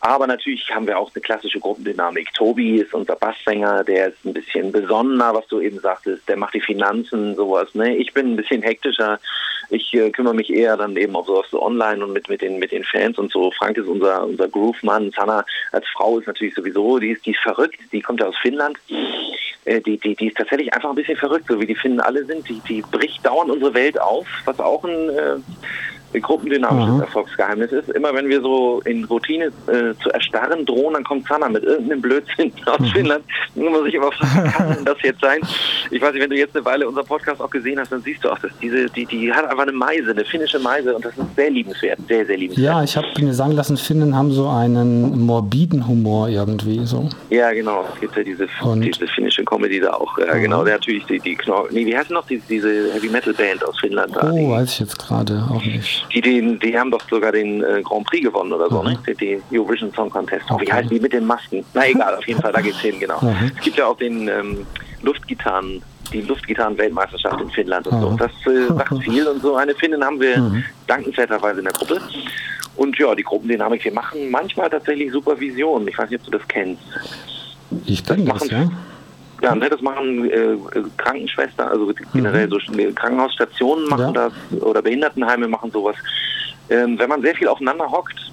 Aber 0.00 0.26
natürlich 0.26 0.70
haben 0.74 0.86
wir 0.86 0.98
auch 0.98 1.10
eine 1.14 1.20
klassische 1.20 1.60
Gruppendynamik. 1.60 2.32
Tobi 2.32 2.76
ist 2.76 2.94
unser 2.94 3.16
Basssänger, 3.16 3.84
der 3.84 4.08
ist 4.08 4.24
ein 4.24 4.32
bisschen 4.32 4.70
besonnener, 4.70 5.34
was 5.34 5.46
du 5.48 5.60
eben 5.60 5.80
sagtest. 5.80 6.28
Der 6.28 6.36
macht 6.36 6.54
die 6.54 6.60
Finanzen, 6.60 7.34
sowas. 7.34 7.74
Ne? 7.74 7.96
Ich 7.96 8.14
bin 8.14 8.32
ein 8.32 8.36
bisschen 8.36 8.62
hektischer. 8.62 9.18
Ich 9.70 9.92
äh, 9.94 10.10
kümmere 10.10 10.34
mich 10.34 10.52
eher 10.52 10.76
dann 10.76 10.96
eben 10.96 11.14
auf 11.14 11.26
sowas 11.26 11.46
so 11.50 11.62
online 11.62 12.04
und 12.04 12.12
mit, 12.12 12.28
mit, 12.28 12.42
den, 12.42 12.58
mit 12.58 12.72
den 12.72 12.84
Fans 12.84 13.18
und 13.18 13.30
so. 13.30 13.50
Frank 13.50 13.76
ist 13.76 13.86
unser, 13.86 14.24
unser 14.24 14.48
Groove-Mann. 14.48 15.10
Sanna 15.10 15.44
als 15.72 15.86
Frau 15.88 16.18
ist 16.18 16.26
natürlich 16.26 16.54
sowieso, 16.54 16.98
die 16.98 17.10
ist, 17.10 17.26
die 17.26 17.32
ist 17.32 17.40
verrückt. 17.40 17.78
Die 17.92 18.00
kommt 18.00 18.20
ja 18.20 18.26
aus 18.26 18.36
Finnland. 18.38 18.78
Äh, 19.64 19.80
die, 19.80 19.98
die, 19.98 20.14
die 20.14 20.28
ist 20.28 20.36
tatsächlich 20.36 20.72
einfach 20.72 20.88
ein 20.88 20.96
bisschen 20.96 21.18
verrückt, 21.18 21.46
so 21.48 21.60
wie 21.60 21.66
die 21.66 21.74
Finnen 21.74 22.00
alle 22.00 22.24
sind. 22.24 22.48
Die, 22.48 22.60
die 22.68 22.82
bricht 22.82 23.24
dauernd 23.24 23.50
unsere 23.50 23.74
Welt 23.74 24.00
auf, 24.00 24.26
was 24.44 24.58
auch 24.60 24.84
ein 24.84 25.10
äh, 25.10 25.36
gruppendynamisches 26.12 26.94
mhm. 26.94 27.00
Erfolgsgeheimnis 27.00 27.72
ist. 27.72 27.88
Immer 27.90 28.14
wenn 28.14 28.28
wir 28.28 28.40
so 28.40 28.80
in 28.84 29.04
Routine 29.04 29.46
äh, 29.66 29.94
zu 30.02 30.10
erstarren 30.10 30.64
drohen, 30.64 30.94
dann 30.94 31.04
kommt 31.04 31.26
Sanna 31.28 31.48
mit 31.48 31.64
irgendeinem 31.64 32.00
Blödsinn 32.00 32.52
aus 32.66 32.80
mhm. 32.80 32.86
Finnland. 32.86 33.24
Nun 33.54 33.72
muss 33.72 33.86
ich 33.86 33.94
immer 33.94 34.10
fragen, 34.12 34.50
kann 34.52 34.74
denn 34.74 34.84
das 34.84 34.96
jetzt 35.02 35.20
sein? 35.20 35.40
Ich 35.90 36.00
weiß 36.00 36.12
nicht, 36.12 36.22
wenn 36.22 36.30
du 36.30 36.36
jetzt 36.36 36.56
eine 36.56 36.64
Weile 36.64 36.88
unser 36.88 37.04
Podcast 37.04 37.40
auch 37.40 37.50
gesehen 37.50 37.78
hast, 37.78 37.92
dann 37.92 38.02
siehst 38.02 38.24
du 38.24 38.30
auch, 38.30 38.38
dass 38.38 38.50
diese, 38.60 38.86
die, 38.86 39.06
die 39.06 39.32
hat 39.32 39.44
einfach 39.44 39.64
eine 39.64 39.72
Meise, 39.72 40.10
eine 40.10 40.24
finnische 40.24 40.58
Meise 40.58 40.94
und 40.94 41.04
das 41.04 41.16
ist 41.16 41.36
sehr 41.36 41.50
liebenswert, 41.50 41.98
sehr, 42.08 42.24
sehr 42.24 42.36
liebenswert. 42.36 42.66
Ja, 42.66 42.82
ich 42.82 42.96
habe 42.96 43.06
mir 43.20 43.34
sagen 43.34 43.52
lassen, 43.52 43.76
Finnen 43.76 44.16
haben 44.16 44.32
so 44.32 44.48
einen 44.48 45.26
morbiden 45.26 45.86
Humor 45.86 46.28
irgendwie 46.28 46.84
so. 46.86 47.08
Ja, 47.30 47.52
genau. 47.52 47.84
Es 47.94 48.00
gibt 48.00 48.16
ja 48.16 48.22
diese, 48.22 48.48
diese 48.76 49.06
finnische 49.08 49.44
Comedy 49.44 49.80
da 49.80 49.92
auch. 49.92 50.18
Ja, 50.18 50.34
mhm. 50.34 50.42
genau. 50.42 50.64
Der 50.64 50.74
natürlich 50.74 51.04
die, 51.06 51.18
die 51.18 51.34
Knorr, 51.34 51.68
nee, 51.70 51.84
wie 51.86 51.96
heißt 51.96 52.10
noch 52.10 52.26
die, 52.26 52.40
diese 52.48 52.92
Heavy 52.92 53.08
Metal 53.08 53.34
Band 53.34 53.64
aus 53.64 53.78
Finnland? 53.80 54.14
Da, 54.14 54.30
oh, 54.30 54.50
weiß 54.50 54.72
ich 54.72 54.80
jetzt 54.80 54.98
gerade 54.98 55.44
auch 55.50 55.64
nicht. 55.64 55.97
Die, 56.12 56.20
die, 56.20 56.58
die 56.58 56.78
haben 56.78 56.90
doch 56.90 57.02
sogar 57.08 57.32
den 57.32 57.62
äh, 57.62 57.82
Grand 57.82 58.06
Prix 58.06 58.24
gewonnen 58.24 58.52
oder 58.52 58.68
so, 58.68 58.82
mhm. 58.82 58.98
ne? 59.06 59.14
Den 59.14 59.42
Eurovision 59.52 59.92
Song 59.94 60.10
Contest. 60.10 60.50
Okay. 60.50 60.66
Wie 60.66 60.72
heißen 60.72 60.90
die 60.90 61.00
mit 61.00 61.12
den 61.12 61.26
Masken? 61.26 61.64
Na 61.74 61.86
egal, 61.86 62.14
auf 62.16 62.26
jeden 62.26 62.40
Fall, 62.40 62.52
da 62.52 62.60
geht's 62.60 62.80
hin, 62.80 62.98
genau. 62.98 63.20
Mhm. 63.20 63.52
Es 63.56 63.62
gibt 63.62 63.76
ja 63.76 63.86
auch 63.86 63.96
den 63.96 64.28
ähm, 64.28 64.66
Luftgitarren, 65.02 65.82
die 66.12 66.22
Luftgitarren-Weltmeisterschaft 66.22 67.40
in 67.40 67.50
Finnland 67.50 67.86
und 67.86 67.96
mhm. 67.96 68.02
so. 68.02 68.16
Das 68.16 68.30
äh, 68.46 68.68
sagt 68.68 68.98
viel 69.02 69.26
und 69.26 69.42
so 69.42 69.56
eine 69.56 69.74
Finnen 69.74 70.04
haben 70.04 70.20
wir 70.20 70.38
mhm. 70.38 70.64
dankenswerterweise 70.86 71.58
in 71.58 71.64
der 71.64 71.74
Gruppe. 71.74 72.00
Und 72.76 72.96
ja, 72.96 73.14
die 73.14 73.24
Gruppendynamik, 73.24 73.84
wir 73.84 73.92
machen 73.92 74.30
manchmal 74.30 74.70
tatsächlich 74.70 75.10
Supervision. 75.10 75.88
Ich 75.88 75.98
weiß 75.98 76.10
nicht, 76.10 76.20
ob 76.20 76.30
du 76.30 76.38
das 76.38 76.46
kennst. 76.46 76.82
Ich 77.86 78.04
kenne 78.04 78.24
das, 78.24 78.38
das, 78.40 78.50
ja. 78.50 78.70
Ja, 79.40 79.54
ne, 79.54 79.68
das 79.68 79.80
machen 79.80 80.28
äh, 80.30 80.56
Krankenschwestern, 80.96 81.68
also 81.68 81.92
generell 82.12 82.48
mhm. 82.48 82.50
so 82.50 82.92
Krankenhausstationen 82.94 83.88
machen 83.88 84.14
ja. 84.14 84.28
das 84.28 84.62
oder 84.62 84.82
Behindertenheime 84.82 85.46
machen 85.46 85.70
sowas. 85.70 85.96
Ähm, 86.70 86.98
wenn 86.98 87.08
man 87.08 87.22
sehr 87.22 87.34
viel 87.34 87.48
aufeinander 87.48 87.90
hockt, 87.90 88.32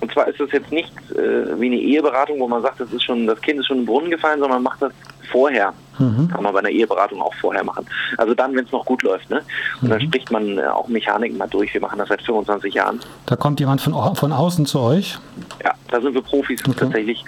und 0.00 0.12
zwar 0.12 0.28
ist 0.28 0.40
das 0.40 0.50
jetzt 0.52 0.72
nicht 0.72 0.92
äh, 1.12 1.60
wie 1.60 1.66
eine 1.66 1.76
Eheberatung, 1.76 2.40
wo 2.40 2.48
man 2.48 2.62
sagt, 2.62 2.80
das 2.80 2.92
ist 2.92 3.02
schon, 3.02 3.26
das 3.26 3.40
Kind 3.40 3.60
ist 3.60 3.66
schon 3.66 3.78
im 3.78 3.86
Brunnen 3.86 4.10
gefallen, 4.10 4.40
sondern 4.40 4.62
man 4.62 4.72
macht 4.72 4.82
das 4.82 4.92
vorher. 5.30 5.72
Mhm. 5.98 6.28
Kann 6.28 6.42
man 6.42 6.52
bei 6.52 6.60
einer 6.60 6.70
Eheberatung 6.70 7.20
auch 7.22 7.34
vorher 7.34 7.64
machen. 7.64 7.86
Also 8.18 8.34
dann, 8.34 8.54
wenn 8.54 8.64
es 8.64 8.72
noch 8.72 8.84
gut 8.84 9.02
läuft. 9.02 9.30
Ne? 9.30 9.42
Und 9.80 9.88
mhm. 9.88 9.90
dann 9.90 10.00
spricht 10.00 10.30
man 10.30 10.58
äh, 10.58 10.66
auch 10.66 10.88
Mechaniken 10.88 11.38
mal 11.38 11.48
durch. 11.48 11.72
Wir 11.72 11.80
machen 11.80 11.98
das 11.98 12.08
seit 12.08 12.22
25 12.22 12.74
Jahren. 12.74 13.00
Da 13.26 13.36
kommt 13.36 13.60
jemand 13.60 13.80
von, 13.80 13.94
von 14.16 14.32
außen 14.32 14.66
zu 14.66 14.80
euch? 14.80 15.18
Ja, 15.64 15.72
da 15.90 16.00
sind 16.00 16.14
wir 16.14 16.22
Profis 16.22 16.60
okay. 16.66 16.74
tatsächlich. 16.78 17.24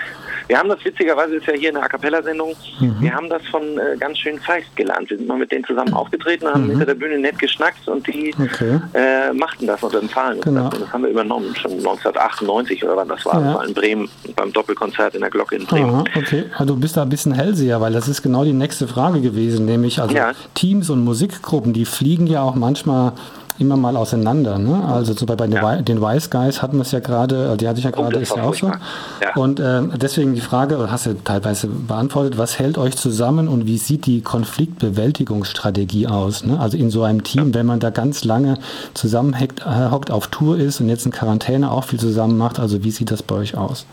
Wir 0.49 0.59
haben 0.59 0.71
das 0.71 0.83
witzigerweise 0.83 1.37
ist 1.37 1.47
ja 1.47 1.53
hier 1.53 1.69
eine 1.69 1.83
A 1.83 1.89
cappella-Sendung. 1.89 2.55
Mhm. 2.81 2.97
Wir 3.01 3.15
haben 3.15 3.29
das 3.29 3.47
von 3.49 3.63
äh, 3.63 3.97
ganz 3.99 4.19
schön 4.19 4.39
Feist 4.39 4.75
gelernt. 4.77 5.11
Wir 5.11 5.19
sind 5.19 5.29
mal 5.29 5.39
mit 5.39 5.53
denen 5.53 5.65
zusammen 5.65 5.93
aufgetreten, 5.93 6.47
haben 6.47 6.65
mhm. 6.65 6.71
hinter 6.71 6.87
der 6.87 6.95
Bühne 6.95 7.19
nett 7.19 7.39
geschnackt 7.39 7.87
und 7.87 8.07
die 8.07 8.35
okay. 8.41 8.81
äh, 8.95 9.33
machten 9.35 9.67
das 9.67 9.83
und 9.83 9.95
empfahlen 9.95 10.41
genau. 10.41 10.65
das. 10.65 10.75
Und 10.75 10.87
das 10.87 10.93
haben 10.93 11.03
wir 11.03 11.11
übernommen, 11.11 11.55
schon 11.55 11.73
1998 11.73 12.83
oder 12.83 12.97
wann 12.97 13.09
das 13.09 13.27
war. 13.27 13.35
Ja. 13.35 13.41
Das 13.41 13.55
war 13.57 13.67
in 13.67 13.75
Bremen 13.75 14.09
beim 14.37 14.53
Doppelkonzert 14.53 15.15
in 15.15 15.21
der 15.21 15.31
Glocke 15.31 15.57
in 15.57 15.67
Bremen. 15.67 15.95
Aha, 15.95 16.05
okay, 16.17 16.45
also 16.57 16.75
du 16.75 16.81
bist 16.81 16.97
da 16.97 17.03
ein 17.03 17.11
bisschen 17.11 17.33
Hellseher, 17.33 17.81
weil 17.83 17.93
das 17.93 18.09
ist 18.09 18.23
genau 18.23 18.45
die 18.45 18.55
nächste 18.59 18.89
Frage 18.89 19.21
gewesen, 19.21 19.67
nämlich 19.67 20.01
also 20.01 20.15
ja. 20.15 20.33
Teams 20.55 20.91
und 20.91 21.05
Musikgruppen, 21.05 21.73
die 21.73 21.85
fliegen 21.85 22.27
ja 22.27 22.43
auch 22.43 22.55
manchmal 22.55 23.13
immer 23.59 23.77
mal 23.77 23.97
auseinander. 23.97 24.59
Ne? 24.59 24.85
Also 24.85 25.13
so 25.13 25.27
bei, 25.27 25.35
bei 25.35 25.47
ja. 25.47 25.83
den 25.83 26.01
Wise 26.01 26.29
Guys 26.31 26.63
hatten 26.63 26.77
wir 26.77 26.83
es 26.83 26.93
ja 26.93 27.01
gerade, 27.01 27.57
die 27.57 27.69
hatte 27.69 27.79
ich 27.79 27.85
ja 27.85 27.91
oh, 27.95 28.03
gerade, 28.03 28.19
ist 28.19 28.35
ja 28.35 28.43
auch 28.43 28.55
so. 28.55 28.69
Ja. 28.69 29.35
Und 29.35 29.61
äh, 29.61 29.83
deswegen 29.97 30.35
die 30.35 30.41
Frage, 30.41 30.91
hast 30.91 31.07
du 31.07 31.15
teilweise 31.23 31.67
beantwortet, 31.67 32.39
was 32.39 32.59
hält 32.59 32.79
euch 32.79 32.97
zusammen 32.97 33.49
und 33.49 33.67
wie 33.67 33.79
sieht 33.79 34.07
die 34.07 34.21
Konfliktbewältigungsstrategie 34.21 36.07
aus? 36.07 36.45
Ne? 36.45 36.59
Also 36.59 36.77
in 36.77 36.91
so 36.91 37.03
einem 37.03 37.25
Team, 37.25 37.49
ja. 37.49 37.55
wenn 37.55 37.67
man 37.67 37.81
da 37.81 37.91
ganz 37.91 38.25
lange 38.25 38.59
zusammenhockt, 38.95 39.61
äh, 39.61 40.13
auf 40.13 40.29
Tour 40.29 40.57
ist 40.57 40.81
und 40.81 40.89
jetzt 40.89 41.07
in 41.07 41.13
Quarantäne 41.13 41.71
auch 41.71 41.85
viel 41.85 41.99
zusammen 41.99 42.39
macht, 42.39 42.59
also 42.61 42.85
wie 42.85 42.91
sieht 42.91 43.11
das 43.11 43.23
bei 43.23 43.35
euch 43.35 43.57
aus? 43.57 43.87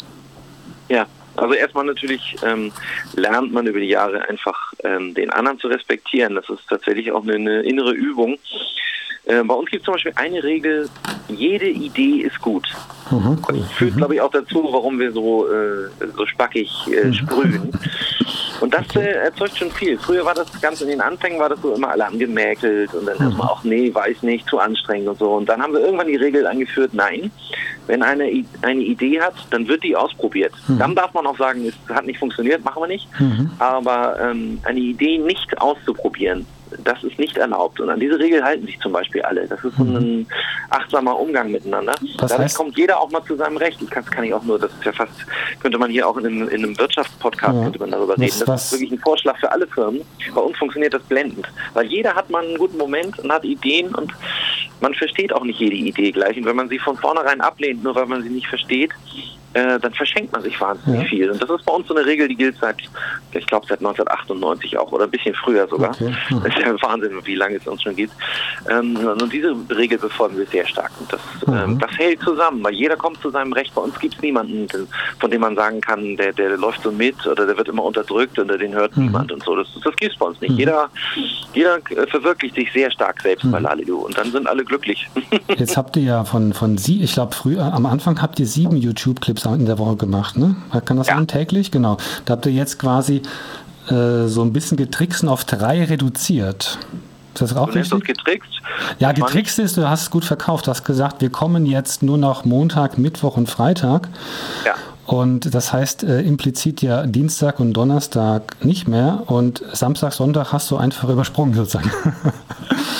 Ja, 0.88 1.08
Also 1.38 1.54
erstmal 1.54 1.86
natürlich 1.86 2.36
ähm, 2.44 2.72
lernt 3.16 3.52
man 3.52 3.68
über 3.68 3.80
die 3.80 3.88
Jahre 3.88 4.28
einfach 4.30 4.74
ähm, 4.84 5.14
den 5.14 5.30
anderen 5.30 5.60
zu 5.60 5.68
respektieren. 5.68 6.36
Das 6.36 6.50
ist 6.50 6.68
tatsächlich 6.70 7.12
auch 7.12 7.24
eine, 7.24 7.36
eine 7.36 7.62
innere 7.62 7.92
Übung. 7.92 8.38
Äh, 9.26 9.44
bei 9.44 9.56
uns 9.56 9.70
gibt 9.70 9.82
es 9.82 9.86
zum 9.86 9.96
Beispiel 9.96 10.14
eine 10.16 10.44
Regel, 10.44 10.88
jede 11.28 11.68
Idee 11.68 12.22
ist 12.22 12.40
gut. 12.42 12.68
Mhm, 13.10 13.44
cool. 13.48 13.60
Das 13.60 13.72
führt, 13.72 13.94
mhm. 13.94 13.98
glaube 13.98 14.16
ich, 14.16 14.22
auch 14.22 14.32
dazu, 14.32 14.68
warum 14.72 15.00
wir 15.00 15.12
so, 15.12 15.48
äh, 15.48 15.90
so 16.16 16.26
spackig 16.28 16.72
äh, 16.88 17.08
mhm. 17.08 17.14
sprühen. 17.14 17.72
Und 18.62 18.74
das 18.74 18.96
äh, 18.96 19.12
erzeugt 19.12 19.58
schon 19.58 19.72
viel. 19.72 19.98
Früher 19.98 20.24
war 20.24 20.34
das 20.34 20.62
ganz 20.62 20.82
in 20.82 20.88
den 20.88 21.02
Anfängen, 21.02 21.40
war 21.40 21.50
das 21.50 21.62
so 21.62 21.74
immer 21.74 21.90
alle 21.90 22.06
angemäkelt 22.06 22.94
und 22.94 23.06
dann 23.06 23.18
mhm. 23.18 23.26
erstmal 23.26 23.48
auch, 23.50 23.64
nee, 23.64 23.94
weiß 23.94 24.24
nicht, 24.24 24.48
zu 24.48 24.60
anstrengend 24.60 25.10
und 25.10 25.20
so. 25.20 25.34
Und 25.34 25.50
dann 25.50 25.62
haben 25.62 25.74
wir 25.74 25.82
irgendwann 25.82 26.08
die 26.08 26.16
Regel 26.16 26.48
eingeführt, 26.48 26.94
nein, 26.94 27.32
wenn 27.88 28.04
eine, 28.04 28.30
eine 28.62 28.82
Idee 28.82 29.22
hat, 29.22 29.36
dann 29.52 29.68
wird 29.68 29.84
die 29.84 29.96
ausprobiert. 29.96 30.54
Mhm. 30.68 30.80
Dann 30.80 30.96
darf 30.96 31.14
man 31.14 31.26
auch 31.28 31.38
sagen, 31.38 31.66
es 31.66 31.76
hat 31.94 32.06
nicht 32.06 32.20
funktioniert, 32.20 32.64
machen 32.64 32.84
wir 32.84 32.88
nicht. 32.88 33.08
Mhm. 33.20 33.52
Aber 33.60 34.20
ähm, 34.20 34.60
eine 34.64 34.80
Idee 34.80 35.18
nicht 35.18 35.60
auszuprobieren, 35.60 36.46
das 36.84 37.04
ist 37.04 37.18
nicht 37.20 37.38
erlaubt. 37.38 37.80
Und 37.80 37.90
an 37.90 38.00
diese 38.00 38.20
Regel 38.20 38.44
halten 38.44 38.66
sich 38.66 38.80
zum 38.80 38.92
Beispiel 38.92 39.22
alle. 39.22 39.48
Das 39.48 39.64
ist 39.64 39.78
so 39.78 39.84
mhm. 39.84 39.96
ein 39.96 40.28
achtsamer 40.70 41.18
Umgang 41.18 41.52
miteinander. 41.52 41.94
Was 42.18 42.32
Dadurch 42.32 42.40
heißt? 42.40 42.58
kommt 42.58 42.78
jeder 42.78 43.00
auch 43.00 43.10
mal 43.12 43.24
zu 43.24 43.36
seinem 43.36 43.58
Recht. 43.58 43.82
Ich 43.82 43.90
kann, 43.90 44.06
kann 44.06 44.24
ich 44.24 44.34
auch 44.34 44.44
nur, 44.44 44.60
das 44.60 44.72
ist 44.72 44.84
ja 44.84 44.92
fast, 44.92 45.14
könnte 45.62 45.78
man 45.78 45.92
hier 45.92 46.08
auch 46.08 46.18
in 46.18 46.26
einem, 46.26 46.50
in 46.50 46.64
einem 46.64 46.78
Wirtschaftspodcast 46.78 47.56
ja. 47.56 47.64
könnte 47.64 47.80
man 47.80 47.92
darüber 47.92 48.18
reden. 48.18 48.34
Das 48.40 48.48
was? 48.48 48.66
ist 48.66 48.72
wirklich 48.74 48.92
ein 48.92 49.00
Vorschlag 49.00 49.38
für 49.38 49.52
alle 49.52 49.68
Firmen. 49.68 50.02
Bei 50.34 50.42
uns 50.42 50.58
funktioniert 50.58 50.94
das 50.94 51.04
blendend. 51.04 51.48
Weil 51.74 51.86
jeder 51.88 52.16
hat 52.16 52.30
mal 52.30 52.44
einen 52.44 52.58
guten 52.58 52.78
Moment 52.78 53.20
und 53.20 53.32
hat 53.32 53.46
Ideen 53.46 53.94
und 53.96 54.12
man 54.82 54.94
versteht 54.94 55.34
auch 55.34 55.44
nicht 55.44 55.60
jede 55.60 55.76
Idee 55.76 56.12
gleich. 56.12 56.38
Und 56.38 56.46
wenn 56.46 56.56
man 56.56 56.70
sie 56.70 56.80
von 56.80 56.98
vornherein 56.98 57.42
ablehnt, 57.42 57.84
nur 57.84 57.96
weil 57.96 58.06
man 58.06 58.24
sie 58.24 58.30
nicht 58.30 58.48
versteht, 58.48 58.92
äh, 59.56 59.80
dann 59.80 59.94
verschenkt 59.94 60.34
man 60.34 60.42
sich 60.42 60.60
wahnsinnig 60.60 61.04
ja. 61.04 61.08
viel. 61.08 61.32
Und 61.32 61.42
das 61.42 61.50
ist 61.50 61.66
bei 61.66 61.72
uns 61.72 61.88
so 61.88 61.96
eine 61.96 62.06
Regel, 62.06 62.28
die 62.28 62.36
gilt 62.36 62.58
seit, 62.60 62.76
ich 63.32 63.48
glaube, 63.48 63.66
seit 63.68 63.80
1998 63.80 64.78
auch 64.78 64.92
oder 64.92 65.06
ein 65.06 65.10
bisschen 65.10 65.34
früher 65.34 65.66
sogar. 65.68 65.92
Okay. 65.92 66.14
Das 66.46 66.54
ist 66.54 66.66
ja 66.66 66.82
Wahnsinn, 66.82 67.14
wie 67.24 67.36
lange 67.36 67.56
es 67.56 67.66
uns 67.66 67.82
schon 67.82 67.96
gibt. 67.96 68.14
Ähm, 68.70 68.98
und 68.98 69.32
diese 69.32 69.56
Regel 69.70 69.98
befolgen 69.98 70.38
wir 70.38 70.46
sehr 70.48 70.68
stark. 70.68 70.92
Und 71.00 71.14
das, 71.14 71.22
mhm. 71.48 71.54
ähm, 71.54 71.80
das 71.80 71.92
hält 71.98 72.22
zusammen, 72.22 72.64
weil 72.64 72.74
jeder 72.74 72.98
kommt 72.98 73.22
zu 73.22 73.30
seinem 73.30 73.54
Recht. 73.54 73.74
Bei 73.74 73.82
uns 73.82 73.98
gibt 73.98 74.16
es 74.16 74.22
niemanden, 74.22 74.68
von 75.20 75.32
dem 75.32 75.42
man 75.42 75.56
sagen 75.56 75.80
kann, 75.80 76.18
der, 76.18 76.34
der 76.34 76.58
läuft 76.58 76.84
so 76.84 76.92
mit 76.92 77.26
oder 77.26 77.46
der 77.46 77.58
wird 77.58 77.70
immer 77.70 77.84
unterdrückt 77.84 78.38
oder 78.38 78.58
den 78.58 78.74
hört 78.74 78.96
mhm. 78.98 79.06
niemand 79.06 79.32
und 79.32 79.42
so. 79.44 79.56
Das, 79.56 79.68
das 79.82 79.96
gibt 79.96 80.12
es 80.12 80.20
bei 80.20 80.26
uns 80.26 80.42
nicht. 80.42 80.52
Mhm. 80.52 80.58
Jeder, 80.58 80.90
jeder 81.54 81.80
verwirklicht 82.08 82.56
sich 82.56 82.72
sehr 82.74 82.92
stark 82.92 83.22
selbst 83.22 83.50
bei 83.50 83.60
mhm. 83.60 83.66
Lalilu 83.66 84.00
und 84.00 84.18
dann 84.18 84.30
sind 84.32 84.48
alle 84.48 84.66
glücklich. 84.66 85.08
Jetzt 85.58 85.78
habt 85.78 85.96
ihr 85.96 86.04
ja 86.04 86.24
von, 86.26 86.54
von 86.54 86.78
sie, 86.78 87.02
ich 87.02 87.14
glaube, 87.14 87.34
früher 87.34 87.74
am 87.74 87.86
Anfang 87.86 88.22
habt 88.22 88.38
ihr 88.40 88.48
sieben 88.48 88.76
YouTube-Clips 88.76 89.45
in 89.54 89.66
der 89.66 89.78
Woche 89.78 89.96
gemacht, 89.96 90.38
ne? 90.38 90.56
Kann 90.86 90.98
das 90.98 91.08
ja. 91.08 91.16
sein, 91.16 91.28
täglich? 91.28 91.72
Genau. 91.72 91.98
Da 92.26 92.34
habt 92.34 92.46
ihr 92.46 92.52
jetzt 92.52 92.80
quasi 92.80 93.22
äh, 93.90 94.28
so 94.28 94.42
ein 94.42 94.54
bisschen 94.54 94.78
getricksen 94.78 95.30
auf 95.30 95.46
drei 95.46 95.84
reduziert. 95.84 96.78
Ist 97.34 97.42
das 97.42 97.56
auch 97.56 97.70
du 97.70 97.80
richtig? 97.80 98.06
Getrickst? 98.06 98.50
Ja, 99.00 99.12
getrickst 99.12 99.60
ist, 99.60 99.78
du 99.78 99.90
hast 99.90 100.04
es 100.04 100.12
gut 100.12 100.24
verkauft. 100.24 100.68
Du 100.68 100.72
hast 100.72 100.86
gesagt, 100.86 101.22
wir 101.22 101.30
kommen 101.30 101.66
jetzt 101.66 102.02
nur 102.02 102.18
noch 102.18 102.46
Montag, 102.46 102.98
Mittwoch 102.98 103.36
und 103.36 103.50
Freitag. 103.50 104.08
Ja. 104.66 104.74
Und 105.06 105.54
das 105.54 105.72
heißt 105.72 106.04
äh, 106.04 106.22
implizit 106.22 106.82
ja 106.82 107.06
Dienstag 107.06 107.60
und 107.60 107.74
Donnerstag 107.74 108.64
nicht 108.64 108.88
mehr 108.88 109.24
und 109.28 109.64
Samstag, 109.74 110.14
Sonntag 110.14 110.52
hast 110.52 110.72
du 110.72 110.78
einfach 110.78 111.10
übersprungen 111.10 111.54
sozusagen. 111.54 111.92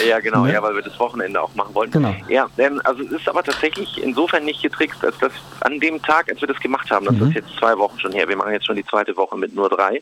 Ja, 0.06 0.20
genau, 0.20 0.44
ne? 0.44 0.54
ja, 0.54 0.62
weil 0.62 0.76
wir 0.76 0.82
das 0.82 1.00
Wochenende 1.00 1.42
auch 1.42 1.54
machen 1.56 1.74
wollten. 1.74 1.94
Genau. 1.94 2.14
Ja, 2.28 2.48
ähm, 2.58 2.82
also 2.84 3.04
es 3.04 3.12
ist 3.12 3.30
aber 3.30 3.44
tatsächlich 3.44 4.02
insofern 4.04 4.46
nicht 4.46 4.62
getrickst, 4.62 5.04
als 5.04 5.18
dass 5.18 5.32
an 5.62 5.80
dem 5.80 6.02
Tag, 6.02 6.30
als 6.30 6.42
wir 6.42 6.48
das 6.48 6.60
gemacht 6.60 6.90
haben, 6.92 7.06
das 7.06 7.16
mhm. 7.16 7.30
ist 7.30 7.36
jetzt 7.36 7.50
zwei 7.58 7.78
Wochen 7.78 8.00
schon 8.00 8.12
her, 8.12 8.28
wir 8.28 8.36
machen 8.36 8.52
jetzt 8.52 8.66
schon 8.66 8.76
die 8.76 8.86
zweite 8.86 9.16
Woche 9.18 9.38
mit 9.38 9.56
nur 9.56 9.70
drei, 9.70 10.02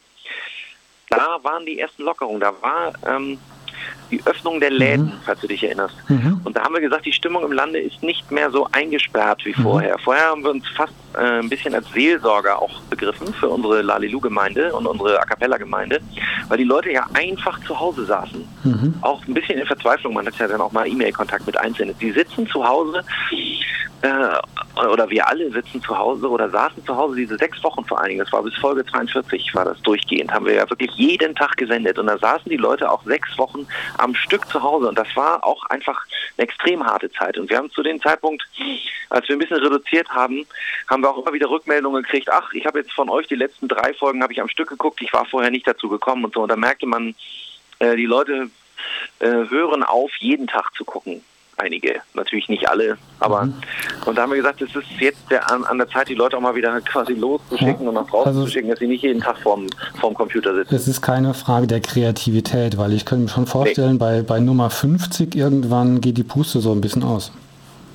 da 1.09 1.37
waren 1.43 1.65
die 1.65 1.79
ersten 1.79 2.03
Lockerungen, 2.03 2.41
da 2.41 2.53
war 2.61 2.93
ähm, 3.07 3.37
die 4.13 4.21
Öffnung 4.25 4.59
der 4.59 4.69
Läden, 4.69 5.05
mhm. 5.05 5.13
falls 5.25 5.39
du 5.41 5.47
dich 5.47 5.63
erinnerst. 5.63 5.95
Mhm. 6.07 6.41
Und 6.43 6.55
da 6.55 6.63
haben 6.63 6.73
wir 6.73 6.81
gesagt, 6.81 7.05
die 7.05 7.11
Stimmung 7.11 7.43
im 7.43 7.51
Lande 7.51 7.79
ist 7.79 8.03
nicht 8.03 8.29
mehr 8.31 8.51
so 8.51 8.67
eingesperrt 8.71 9.43
wie 9.45 9.53
mhm. 9.57 9.63
vorher. 9.63 9.97
Vorher 9.97 10.25
haben 10.25 10.43
wir 10.43 10.51
uns 10.51 10.67
fast 10.69 10.93
äh, 11.15 11.39
ein 11.39 11.49
bisschen 11.49 11.73
als 11.73 11.89
Seelsorger 11.91 12.61
auch 12.61 12.81
begriffen 12.89 13.33
für 13.33 13.49
unsere 13.49 13.81
Lalilu-Gemeinde 13.81 14.73
und 14.73 14.85
unsere 14.85 15.19
A 15.19 15.25
Cappella-Gemeinde, 15.25 15.99
weil 16.47 16.57
die 16.57 16.63
Leute 16.63 16.91
ja 16.91 17.07
einfach 17.13 17.59
zu 17.65 17.79
Hause 17.79 18.05
saßen. 18.05 18.47
Mhm. 18.63 18.93
Auch 19.01 19.25
ein 19.27 19.33
bisschen 19.33 19.57
in 19.57 19.65
Verzweiflung. 19.65 20.13
Man 20.13 20.27
hat 20.27 20.37
ja 20.37 20.47
dann 20.47 20.61
auch 20.61 20.71
mal 20.71 20.87
E-Mail-Kontakt 20.87 21.47
mit 21.47 21.57
Einzelnen. 21.57 21.95
Die 21.99 22.11
sitzen 22.11 22.47
zu 22.47 22.63
Hause 22.63 23.03
äh, 24.03 24.87
oder 24.91 25.09
wir 25.09 25.27
alle 25.27 25.51
sitzen 25.51 25.81
zu 25.81 25.97
Hause 25.97 26.29
oder 26.29 26.49
saßen 26.49 26.83
zu 26.85 26.95
Hause 26.95 27.15
diese 27.15 27.37
sechs 27.37 27.63
Wochen 27.63 27.85
vor 27.85 27.99
allen 27.99 28.09
Dingen, 28.09 28.19
das 28.19 28.33
war 28.33 28.43
bis 28.43 28.55
Folge 28.55 28.85
42 28.85 29.53
war 29.55 29.65
das 29.65 29.79
durchgehend, 29.81 30.31
haben 30.33 30.45
wir 30.45 30.55
ja 30.55 30.69
wirklich 30.69 30.91
jeden 30.95 31.33
Tag 31.35 31.55
gesendet 31.57 31.97
und 31.97 32.07
da 32.07 32.17
saßen 32.17 32.49
die 32.49 32.57
Leute 32.57 32.91
auch 32.91 33.03
sechs 33.05 33.37
Wochen 33.37 33.65
am 34.03 34.15
Stück 34.15 34.47
zu 34.47 34.61
Hause. 34.61 34.89
Und 34.89 34.97
das 34.97 35.15
war 35.15 35.43
auch 35.43 35.65
einfach 35.67 36.05
eine 36.37 36.47
extrem 36.47 36.85
harte 36.85 37.11
Zeit. 37.11 37.37
Und 37.37 37.49
wir 37.49 37.57
haben 37.57 37.71
zu 37.71 37.83
dem 37.83 38.01
Zeitpunkt, 38.01 38.43
als 39.09 39.27
wir 39.27 39.35
ein 39.35 39.39
bisschen 39.39 39.57
reduziert 39.57 40.09
haben, 40.09 40.45
haben 40.87 41.01
wir 41.01 41.09
auch 41.09 41.17
immer 41.17 41.33
wieder 41.33 41.49
Rückmeldungen 41.49 42.03
gekriegt, 42.03 42.29
ach, 42.29 42.53
ich 42.53 42.65
habe 42.65 42.79
jetzt 42.79 42.93
von 42.93 43.09
euch 43.09 43.27
die 43.27 43.35
letzten 43.35 43.67
drei 43.67 43.93
Folgen 43.93 44.21
habe 44.21 44.33
ich 44.33 44.41
am 44.41 44.49
Stück 44.49 44.69
geguckt, 44.69 45.01
ich 45.01 45.13
war 45.13 45.25
vorher 45.25 45.51
nicht 45.51 45.67
dazu 45.67 45.89
gekommen 45.89 46.25
und 46.25 46.33
so. 46.33 46.41
Und 46.41 46.49
da 46.49 46.55
merkte 46.55 46.85
man, 46.85 47.15
äh, 47.79 47.95
die 47.95 48.05
Leute 48.05 48.49
äh, 49.19 49.27
hören 49.27 49.83
auf, 49.83 50.11
jeden 50.19 50.47
Tag 50.47 50.73
zu 50.75 50.83
gucken 50.83 51.23
einige, 51.63 52.01
natürlich 52.13 52.49
nicht 52.49 52.69
alle, 52.69 52.97
aber 53.19 53.45
mhm. 53.45 53.53
und 54.05 54.17
da 54.17 54.23
haben 54.23 54.31
wir 54.31 54.37
gesagt, 54.37 54.61
es 54.61 54.75
ist 54.75 54.85
jetzt 54.99 55.19
der, 55.29 55.49
an, 55.51 55.63
an, 55.63 55.77
der 55.77 55.87
Zeit, 55.87 56.09
die 56.09 56.15
Leute 56.15 56.37
auch 56.37 56.41
mal 56.41 56.55
wieder 56.55 56.79
quasi 56.81 57.13
loszuschicken 57.13 57.83
ja. 57.83 57.89
und 57.89 57.95
nach 57.95 58.07
draußen 58.07 58.29
also, 58.29 58.45
zu 58.45 58.51
schicken, 58.51 58.69
dass 58.69 58.79
sie 58.79 58.87
nicht 58.87 59.03
jeden 59.03 59.21
Tag 59.21 59.37
vorm, 59.39 59.67
vorm 59.99 60.13
Computer 60.13 60.53
sitzen. 60.55 60.75
Es 60.75 60.87
ist 60.87 61.01
keine 61.01 61.33
Frage 61.33 61.67
der 61.67 61.81
Kreativität, 61.81 62.77
weil 62.77 62.93
ich 62.93 63.05
könnte 63.05 63.23
mir 63.23 63.29
schon 63.29 63.47
vorstellen, 63.47 63.93
nee. 63.93 63.97
bei, 63.97 64.21
bei 64.21 64.39
Nummer 64.39 64.69
50 64.69 65.35
irgendwann 65.35 66.01
geht 66.01 66.17
die 66.17 66.23
Puste 66.23 66.59
so 66.59 66.71
ein 66.71 66.81
bisschen 66.81 67.03
aus. 67.03 67.31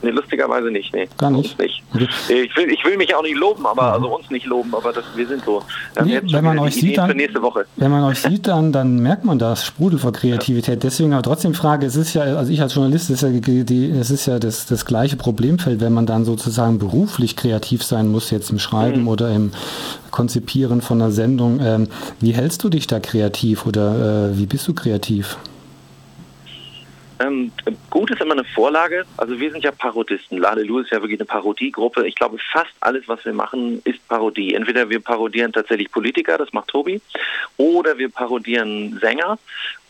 Nee, 0.00 0.10
lustigerweise 0.10 0.70
nicht, 0.70 0.94
nee. 0.94 1.08
Gar 1.16 1.30
nicht? 1.30 1.58
nicht. 1.58 1.82
Okay. 1.92 2.06
Ich, 2.28 2.56
will, 2.56 2.70
ich 2.70 2.84
will 2.84 2.96
mich 2.96 3.14
auch 3.14 3.22
nicht 3.22 3.36
loben, 3.36 3.66
aber 3.66 3.82
ja. 3.82 3.92
also 3.94 4.14
uns 4.14 4.30
nicht 4.30 4.46
loben, 4.46 4.72
aber 4.74 4.92
das, 4.92 5.04
wir 5.16 5.26
sind 5.26 5.44
so. 5.44 5.62
Nee, 6.04 6.20
wenn 6.30 6.44
man 6.44 6.58
euch 6.60 6.74
sieht, 6.74 6.98
dann, 6.98 7.08
wenn 7.76 7.90
man 7.90 8.04
euch 8.04 8.20
sieht, 8.20 8.46
dann, 8.46 8.70
dann 8.72 9.00
merkt 9.00 9.24
man 9.24 9.40
das 9.40 9.64
Sprudel 9.64 9.98
vor 9.98 10.12
Kreativität. 10.12 10.76
Ja. 10.76 10.80
Deswegen 10.88 11.12
aber 11.12 11.22
trotzdem 11.22 11.54
Frage, 11.54 11.86
es 11.86 11.96
ist 11.96 12.14
ja, 12.14 12.22
also 12.22 12.52
ich 12.52 12.60
als 12.62 12.74
Journalist, 12.74 13.10
es 13.10 13.22
ist 13.22 13.28
ja, 13.28 13.40
die, 13.40 13.90
es 13.90 14.10
ist 14.10 14.26
ja 14.26 14.38
das, 14.38 14.66
das 14.66 14.84
gleiche 14.84 15.16
Problemfeld, 15.16 15.80
wenn 15.80 15.92
man 15.92 16.06
dann 16.06 16.24
sozusagen 16.24 16.78
beruflich 16.78 17.34
kreativ 17.34 17.82
sein 17.82 18.08
muss, 18.08 18.30
jetzt 18.30 18.50
im 18.50 18.60
Schreiben 18.60 19.02
mhm. 19.02 19.08
oder 19.08 19.30
im 19.30 19.52
Konzipieren 20.12 20.80
von 20.80 21.02
einer 21.02 21.10
Sendung. 21.10 21.58
Ähm, 21.60 21.88
wie 22.20 22.32
hältst 22.32 22.62
du 22.62 22.68
dich 22.68 22.86
da 22.86 23.00
kreativ 23.00 23.66
oder 23.66 24.30
äh, 24.30 24.38
wie 24.38 24.46
bist 24.46 24.68
du 24.68 24.74
kreativ? 24.74 25.36
Ähm, 27.20 27.50
gut 27.90 28.10
ist 28.10 28.20
immer 28.20 28.32
eine 28.32 28.44
Vorlage. 28.44 29.04
Also 29.16 29.38
wir 29.40 29.50
sind 29.50 29.64
ja 29.64 29.72
Parodisten. 29.72 30.38
Lalelu 30.38 30.80
ist 30.80 30.90
ja 30.90 31.00
wirklich 31.00 31.18
eine 31.18 31.26
Parodiegruppe. 31.26 32.06
Ich 32.06 32.14
glaube, 32.14 32.38
fast 32.52 32.70
alles, 32.80 33.08
was 33.08 33.24
wir 33.24 33.32
machen, 33.32 33.80
ist 33.84 34.06
Parodie. 34.08 34.54
Entweder 34.54 34.88
wir 34.88 35.00
parodieren 35.00 35.52
tatsächlich 35.52 35.90
Politiker, 35.90 36.38
das 36.38 36.52
macht 36.52 36.68
Tobi, 36.68 37.00
oder 37.56 37.98
wir 37.98 38.08
parodieren 38.08 38.98
Sänger, 39.00 39.38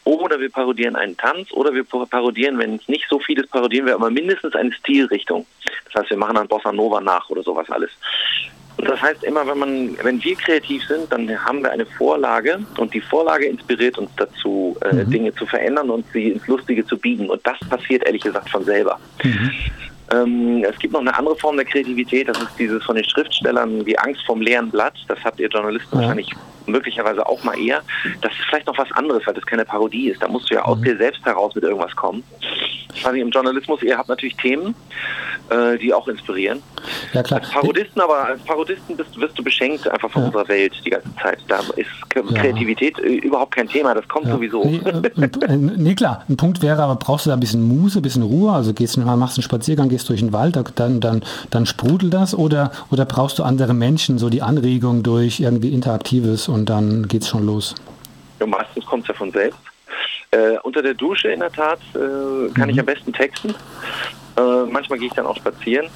oder 0.05 0.41
wir 0.41 0.51
parodieren 0.51 0.97
einen 0.97 1.19
Tanz, 1.19 1.53
oder 1.53 1.75
wir 1.75 1.85
parodieren, 1.85 2.59
wenn 2.59 2.77
es 2.77 2.89
nicht 2.89 3.05
so 3.11 3.19
viel 3.19 3.39
ist, 3.39 3.51
parodieren 3.51 3.87
wir 3.87 3.95
aber 3.95 4.11
mindestens 4.11 4.55
eine 4.55 4.73
Stilrichtung. 4.73 5.47
Das 5.85 6.03
heißt, 6.03 6.11
wir 6.11 6.17
machen 6.17 6.37
dann 6.37 6.49
Bossa 6.49 6.73
Nova 6.73 7.01
nach 7.01 7.29
oder 7.29 7.43
sowas 7.43 7.69
alles. 7.71 7.91
Und 8.79 8.89
das 8.89 9.03
heißt 9.03 9.25
immer, 9.25 9.47
wenn 9.47 9.59
man, 9.59 9.99
wenn 10.03 10.23
wir 10.23 10.37
kreativ 10.37 10.85
sind, 10.87 11.11
dann 11.11 11.29
haben 11.45 11.63
wir 11.63 11.73
eine 11.73 11.85
Vorlage 11.85 12.61
und 12.77 12.95
die 12.95 13.01
Vorlage 13.01 13.47
inspiriert 13.47 13.99
uns 13.99 14.11
dazu, 14.17 14.77
äh, 14.83 14.95
mhm. 14.95 15.11
Dinge 15.11 15.35
zu 15.35 15.47
verändern 15.47 15.91
und 15.91 16.07
sie 16.13 16.29
ins 16.31 16.47
Lustige 16.47 16.87
zu 16.87 16.97
biegen. 16.97 17.29
Und 17.29 17.45
das 17.45 17.59
passiert 17.69 18.05
ehrlich 18.05 18.23
gesagt 18.23 18.49
von 18.49 18.65
selber. 18.65 18.99
Mhm. 19.25 19.51
Ähm, 20.13 20.65
es 20.65 20.79
gibt 20.79 20.93
noch 20.93 21.01
eine 21.01 21.15
andere 21.15 21.37
Form 21.37 21.57
der 21.57 21.67
Kreativität, 21.67 22.29
das 22.29 22.41
ist 22.41 22.59
dieses 22.59 22.83
von 22.85 22.95
den 22.95 23.05
Schriftstellern, 23.05 23.85
die 23.85 23.99
Angst 23.99 24.25
vom 24.27 24.41
leeren 24.41 24.71
Blatt. 24.71 24.95
Das 25.09 25.19
habt 25.25 25.41
ihr 25.41 25.49
Journalisten 25.49 25.97
ja. 25.97 26.03
wahrscheinlich 26.03 26.31
möglicherweise 26.69 27.27
auch 27.27 27.43
mal 27.45 27.59
eher. 27.59 27.83
Das 28.21 28.33
ist 28.33 28.45
vielleicht 28.49 28.67
noch 28.67 28.79
was 28.79 28.91
anderes, 28.93 29.27
weil 29.27 29.35
das 29.35 29.47
keine 29.47 29.65
Parodie 29.65 30.09
ist. 30.09 30.23
Da 30.23 30.29
musst 30.29 30.51
du 30.51 30.55
ja 30.55 30.65
aus 30.65 30.79
mhm. 30.79 30.85
dir 30.85 30.97
selbst 30.97 31.25
heraus 31.25 31.55
mit 31.55 31.65
irgendwas 31.65 31.95
kommen. 31.97 32.23
Ich 32.95 33.05
weiß 33.05 33.13
nicht, 33.13 33.23
im 33.23 33.31
Journalismus, 33.31 33.83
ihr 33.83 33.97
habt 33.97 34.09
natürlich 34.09 34.37
Themen, 34.37 34.75
äh, 35.51 35.79
die 35.79 35.93
auch 35.93 36.09
inspirieren. 36.09 36.63
Ja, 37.13 37.23
klar. 37.23 37.41
Als 37.41 37.51
Parodisten, 37.51 38.01
aber 38.01 38.27
als 38.27 38.43
Parodisten 38.43 38.97
bist, 38.97 39.19
wirst 39.21 39.39
du 39.39 39.45
beschenkt 39.45 39.89
einfach 39.89 40.11
von 40.11 40.23
ja. 40.23 40.27
unserer 40.29 40.49
Welt 40.49 40.73
die 40.85 40.91
ganze 40.91 41.09
Zeit. 41.23 41.39
Da 41.49 41.61
ist 41.77 41.89
Kreativität 42.09 42.99
ja. 42.99 43.05
Äh, 43.05 43.17
überhaupt 43.17 43.55
kein 43.55 43.69
Thema, 43.69 43.95
das 43.95 44.07
kommt 44.09 44.27
ja. 44.27 44.35
sowieso. 44.35 44.65
Nee, 44.65 44.81
äh, 44.85 45.57
nee, 45.57 45.95
klar, 45.95 46.25
ein 46.29 46.37
Punkt 46.37 46.63
wäre, 46.63 46.83
aber 46.83 46.97
brauchst 46.97 47.27
du 47.27 47.31
da 47.31 47.37
ein 47.37 47.41
bisschen 47.41 47.63
Muße, 47.63 48.01
ein 48.01 48.03
bisschen 48.03 48.23
Ruhe, 48.23 48.53
also 48.53 48.73
gehst 48.73 48.97
du 48.97 49.01
machst 49.01 49.39
einen 49.39 49.43
Spaziergang, 49.43 49.89
gehst 49.89 50.09
durch 50.09 50.21
den 50.21 50.33
Wald, 50.33 50.59
dann, 50.75 51.01
dann, 51.01 51.23
dann 51.51 51.67
sprudelt 51.67 52.13
das 52.13 52.35
oder, 52.35 52.73
oder 52.91 53.05
brauchst 53.05 53.39
du 53.39 53.43
andere 53.43 53.75
Menschen, 53.75 54.19
so 54.19 54.29
die 54.31 54.43
Anregung 54.43 55.03
durch 55.03 55.41
irgendwie 55.41 55.73
Interaktives 55.73 56.49
und 56.49 56.58
dann 56.67 57.07
geht's 57.09 57.29
schon 57.29 57.47
los? 57.47 57.75
Ja, 58.41 58.47
meistens 58.47 58.85
kommt 58.87 59.03
es 59.03 59.09
ja 59.09 59.15
von 59.15 59.33
selbst. 59.33 59.59
Äh, 60.31 60.59
unter 60.63 60.83
der 60.83 60.95
Dusche 60.95 61.29
in 61.29 61.41
der 61.41 61.51
Tat 61.51 61.81
äh, 61.95 62.53
kann 62.53 62.65
mhm. 62.65 62.71
ich 62.71 62.81
am 62.81 62.87
besten 62.87 63.13
texten. 63.13 63.55
Äh, 64.37 64.67
manchmal 64.71 64.99
gehe 64.99 65.09
ich 65.09 65.15
dann 65.15 65.27
auch 65.27 65.37
spazieren. 65.37 65.89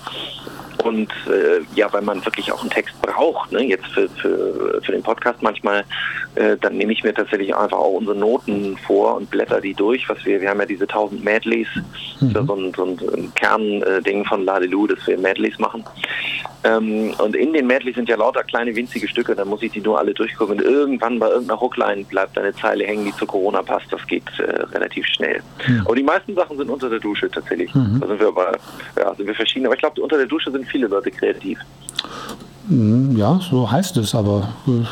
Und 0.84 1.12
äh, 1.28 1.60
ja, 1.74 1.92
weil 1.92 2.02
man 2.02 2.24
wirklich 2.24 2.50
auch 2.50 2.60
einen 2.62 2.70
Text 2.70 3.00
braucht, 3.02 3.52
ne? 3.52 3.62
jetzt 3.62 3.86
für, 3.88 4.08
für, 4.08 4.80
für 4.82 4.92
den 4.92 5.02
Podcast 5.02 5.40
manchmal, 5.42 5.84
äh, 6.34 6.56
dann 6.56 6.76
nehme 6.76 6.92
ich 6.92 7.04
mir 7.04 7.14
tatsächlich 7.14 7.54
einfach 7.54 7.76
auch 7.76 7.92
unsere 7.92 8.16
Noten 8.16 8.76
vor 8.78 9.16
und 9.16 9.30
blätter 9.30 9.60
die 9.60 9.74
durch. 9.74 10.08
Was 10.08 10.24
wir, 10.24 10.40
wir 10.40 10.48
haben 10.48 10.58
ja 10.58 10.66
diese 10.66 10.84
1000 10.84 11.22
Medleys, 11.22 11.68
mhm. 12.20 12.46
so 12.46 12.54
ein, 12.54 12.72
so 12.74 12.84
ein 12.84 13.32
Kernding 13.34 14.24
von 14.24 14.44
Ladelu, 14.44 14.88
dass 14.88 15.06
wir 15.06 15.18
Medleys 15.18 15.58
machen. 15.58 15.84
Ähm, 16.64 17.14
und 17.18 17.34
in 17.34 17.52
den 17.52 17.66
Medleys 17.66 17.96
sind 17.96 18.08
ja 18.08 18.16
lauter 18.16 18.44
kleine 18.44 18.74
winzige 18.74 19.08
Stücke, 19.08 19.34
dann 19.34 19.48
muss 19.48 19.62
ich 19.62 19.72
die 19.72 19.80
nur 19.80 19.98
alle 19.98 20.14
durchgucken. 20.14 20.58
Und 20.58 20.62
irgendwann 20.62 21.18
bei 21.18 21.28
irgendeiner 21.28 21.60
Hookline 21.60 22.04
bleibt 22.04 22.38
eine 22.38 22.54
Zeile 22.54 22.84
hängen, 22.84 23.04
die 23.04 23.16
zu 23.16 23.26
Corona 23.26 23.62
passt. 23.62 23.92
Das 23.92 24.06
geht 24.06 24.24
äh, 24.38 24.62
relativ 24.72 25.06
schnell. 25.06 25.42
Mhm. 25.66 25.82
Aber 25.84 25.96
die 25.96 26.02
meisten 26.02 26.34
Sachen 26.34 26.56
sind 26.56 26.70
unter 26.70 26.88
der 26.88 27.00
Dusche 27.00 27.30
tatsächlich. 27.30 27.74
Mhm. 27.74 28.00
Da 28.00 28.06
sind 28.06 28.20
wir 28.20 28.28
aber, 28.28 28.52
ja, 28.96 29.14
sind 29.14 29.26
wir 29.26 29.34
verschieden. 29.34 29.66
Aber 29.66 29.74
ich 29.74 29.80
glaube, 29.80 30.00
unter 30.00 30.16
der 30.16 30.26
Dusche 30.26 30.50
sind 30.50 30.66
viele 30.66 30.86
Leute 30.86 31.10
kreativ. 31.10 31.58
Hm, 32.68 33.16
ja, 33.16 33.40
so 33.40 33.70
heißt 33.70 33.96
es, 33.96 34.14
aber 34.14 34.48
äh, 34.68 34.84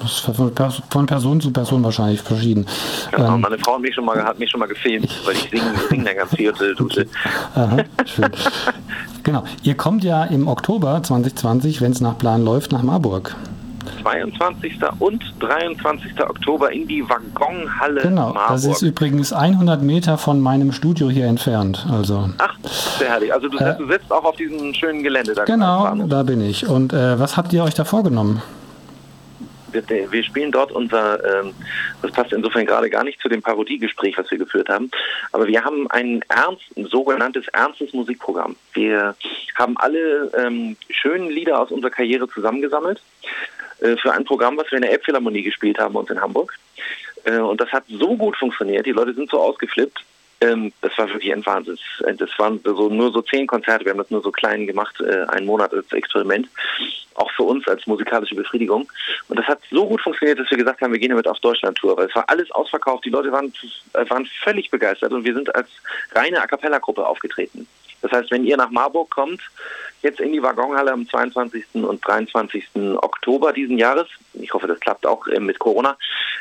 das 0.00 0.28
ist 0.28 0.82
von 0.90 1.06
Person 1.06 1.40
zu 1.40 1.50
Person 1.50 1.82
wahrscheinlich 1.82 2.20
verschieden. 2.20 2.66
Genau, 3.10 3.34
ähm, 3.34 3.40
meine 3.40 3.58
Frau 3.58 3.74
hat 3.74 3.80
mich 3.80 3.94
schon 3.94 4.04
mal, 4.04 4.22
hat 4.22 4.38
mich 4.38 4.50
schon 4.50 4.60
mal 4.60 4.66
gefilmt, 4.66 5.08
weil 5.24 5.34
ich 5.34 5.50
singe, 5.50 5.74
singe 5.88 6.04
dann 6.04 6.16
ganz 6.16 6.34
viel 6.34 6.50
unter 6.50 6.66
der 6.66 6.74
Dusche. 6.76 7.06
Aha, 7.54 7.78
schön. 8.04 8.30
Genau. 9.24 9.44
Ihr 9.62 9.76
kommt 9.76 10.04
ja 10.04 10.24
im 10.24 10.46
Oktober 10.46 11.02
2020, 11.02 11.80
wenn 11.80 11.92
es 11.92 12.00
nach 12.00 12.16
Plan 12.18 12.44
läuft, 12.44 12.72
nach 12.72 12.82
Marburg. 12.82 13.34
22. 14.02 14.78
und 14.98 15.22
23. 15.40 16.20
Oktober 16.20 16.72
in 16.72 16.86
die 16.86 17.02
Waggonhalle 17.08 18.02
genau, 18.02 18.32
Marburg. 18.32 18.48
Das 18.48 18.64
ist 18.64 18.82
übrigens 18.82 19.32
100 19.32 19.82
Meter 19.82 20.18
von 20.18 20.40
meinem 20.40 20.72
Studio 20.72 21.10
hier 21.10 21.26
entfernt. 21.26 21.86
Also. 21.90 22.30
Ach, 22.38 22.54
sehr 22.98 23.08
herrlich. 23.08 23.32
Also 23.32 23.48
du, 23.48 23.58
äh, 23.58 23.76
du 23.76 23.86
sitzt 23.88 24.12
auch 24.12 24.24
auf 24.24 24.36
diesem 24.36 24.72
schönen 24.74 25.02
Gelände 25.02 25.34
da. 25.34 25.44
Genau, 25.44 25.94
da 26.06 26.22
bin 26.22 26.40
ich. 26.40 26.66
Und 26.68 26.92
äh, 26.92 27.18
was 27.18 27.36
habt 27.36 27.52
ihr 27.52 27.64
euch 27.64 27.74
da 27.74 27.84
vorgenommen? 27.84 28.42
Wir, 29.74 30.12
wir 30.12 30.24
spielen 30.24 30.52
dort 30.52 30.72
unser, 30.72 31.40
ähm, 31.40 31.54
das 32.02 32.12
passt 32.12 32.32
insofern 32.32 32.66
gerade 32.66 32.88
gar 32.88 33.04
nicht 33.04 33.20
zu 33.20 33.28
dem 33.28 33.42
Parodiegespräch, 33.42 34.16
was 34.16 34.30
wir 34.30 34.38
geführt 34.38 34.68
haben, 34.68 34.90
aber 35.32 35.46
wir 35.46 35.64
haben 35.64 35.90
ein 35.90 36.22
ernst, 36.28 36.64
ein 36.76 36.86
sogenanntes 36.86 37.48
ernstes 37.48 37.92
Musikprogramm. 37.92 38.56
Wir 38.72 39.14
haben 39.56 39.76
alle 39.78 40.30
ähm, 40.36 40.76
schönen 40.90 41.30
Lieder 41.30 41.60
aus 41.60 41.70
unserer 41.70 41.90
Karriere 41.90 42.28
zusammengesammelt 42.28 43.00
äh, 43.80 43.96
für 43.96 44.12
ein 44.12 44.24
Programm, 44.24 44.56
was 44.56 44.70
wir 44.70 44.76
in 44.76 44.82
der 44.82 44.92
Elbphilharmonie 44.92 45.42
gespielt 45.42 45.78
haben, 45.78 45.96
uns 45.96 46.10
in 46.10 46.20
Hamburg. 46.20 46.54
Äh, 47.24 47.38
und 47.38 47.60
das 47.60 47.70
hat 47.72 47.84
so 47.88 48.16
gut 48.16 48.36
funktioniert, 48.36 48.86
die 48.86 48.92
Leute 48.92 49.14
sind 49.14 49.30
so 49.30 49.40
ausgeflippt, 49.40 50.04
ähm, 50.40 50.72
das 50.80 50.96
war 50.98 51.08
wirklich 51.08 51.32
ein 51.32 51.44
Wahnsinn. 51.46 51.78
Das 52.18 52.30
waren 52.38 52.60
so, 52.64 52.88
nur 52.88 53.12
so 53.12 53.22
zehn 53.22 53.46
Konzerte. 53.46 53.84
Wir 53.84 53.92
haben 53.92 53.98
das 53.98 54.10
nur 54.10 54.22
so 54.22 54.30
klein 54.30 54.66
gemacht, 54.66 55.00
äh, 55.00 55.24
einen 55.28 55.46
Monat 55.46 55.72
als 55.72 55.92
Experiment. 55.92 56.48
Auch 57.14 57.30
für 57.30 57.44
uns 57.44 57.66
als 57.68 57.86
musikalische 57.86 58.34
Befriedigung. 58.34 58.90
Und 59.28 59.38
das 59.38 59.46
hat 59.46 59.60
so 59.70 59.86
gut 59.86 60.00
funktioniert, 60.00 60.38
dass 60.38 60.50
wir 60.50 60.58
gesagt 60.58 60.80
haben, 60.80 60.92
wir 60.92 60.98
gehen 60.98 61.10
damit 61.10 61.28
auf 61.28 61.38
Deutschland-Tour. 61.40 61.96
Weil 61.96 62.08
es 62.08 62.14
war 62.14 62.28
alles 62.28 62.50
ausverkauft. 62.50 63.04
Die 63.04 63.10
Leute 63.10 63.30
waren, 63.30 63.52
waren 63.92 64.26
völlig 64.42 64.70
begeistert 64.70 65.12
und 65.12 65.24
wir 65.24 65.34
sind 65.34 65.54
als 65.54 65.68
reine 66.12 66.42
A 66.42 66.46
Cappella-Gruppe 66.46 67.06
aufgetreten. 67.06 67.66
Das 68.02 68.12
heißt, 68.12 68.30
wenn 68.32 68.44
ihr 68.44 68.56
nach 68.56 68.70
Marburg 68.70 69.10
kommt, 69.10 69.40
jetzt 70.04 70.20
in 70.20 70.32
die 70.32 70.42
Waggonhalle 70.42 70.92
am 70.92 71.08
22. 71.08 71.64
und 71.74 72.06
23. 72.06 72.64
Oktober 73.02 73.52
diesen 73.52 73.78
Jahres. 73.78 74.06
Ich 74.34 74.52
hoffe, 74.52 74.66
das 74.66 74.80
klappt 74.80 75.06
auch 75.06 75.26
äh, 75.26 75.40
mit 75.40 75.58
Corona. 75.58 75.96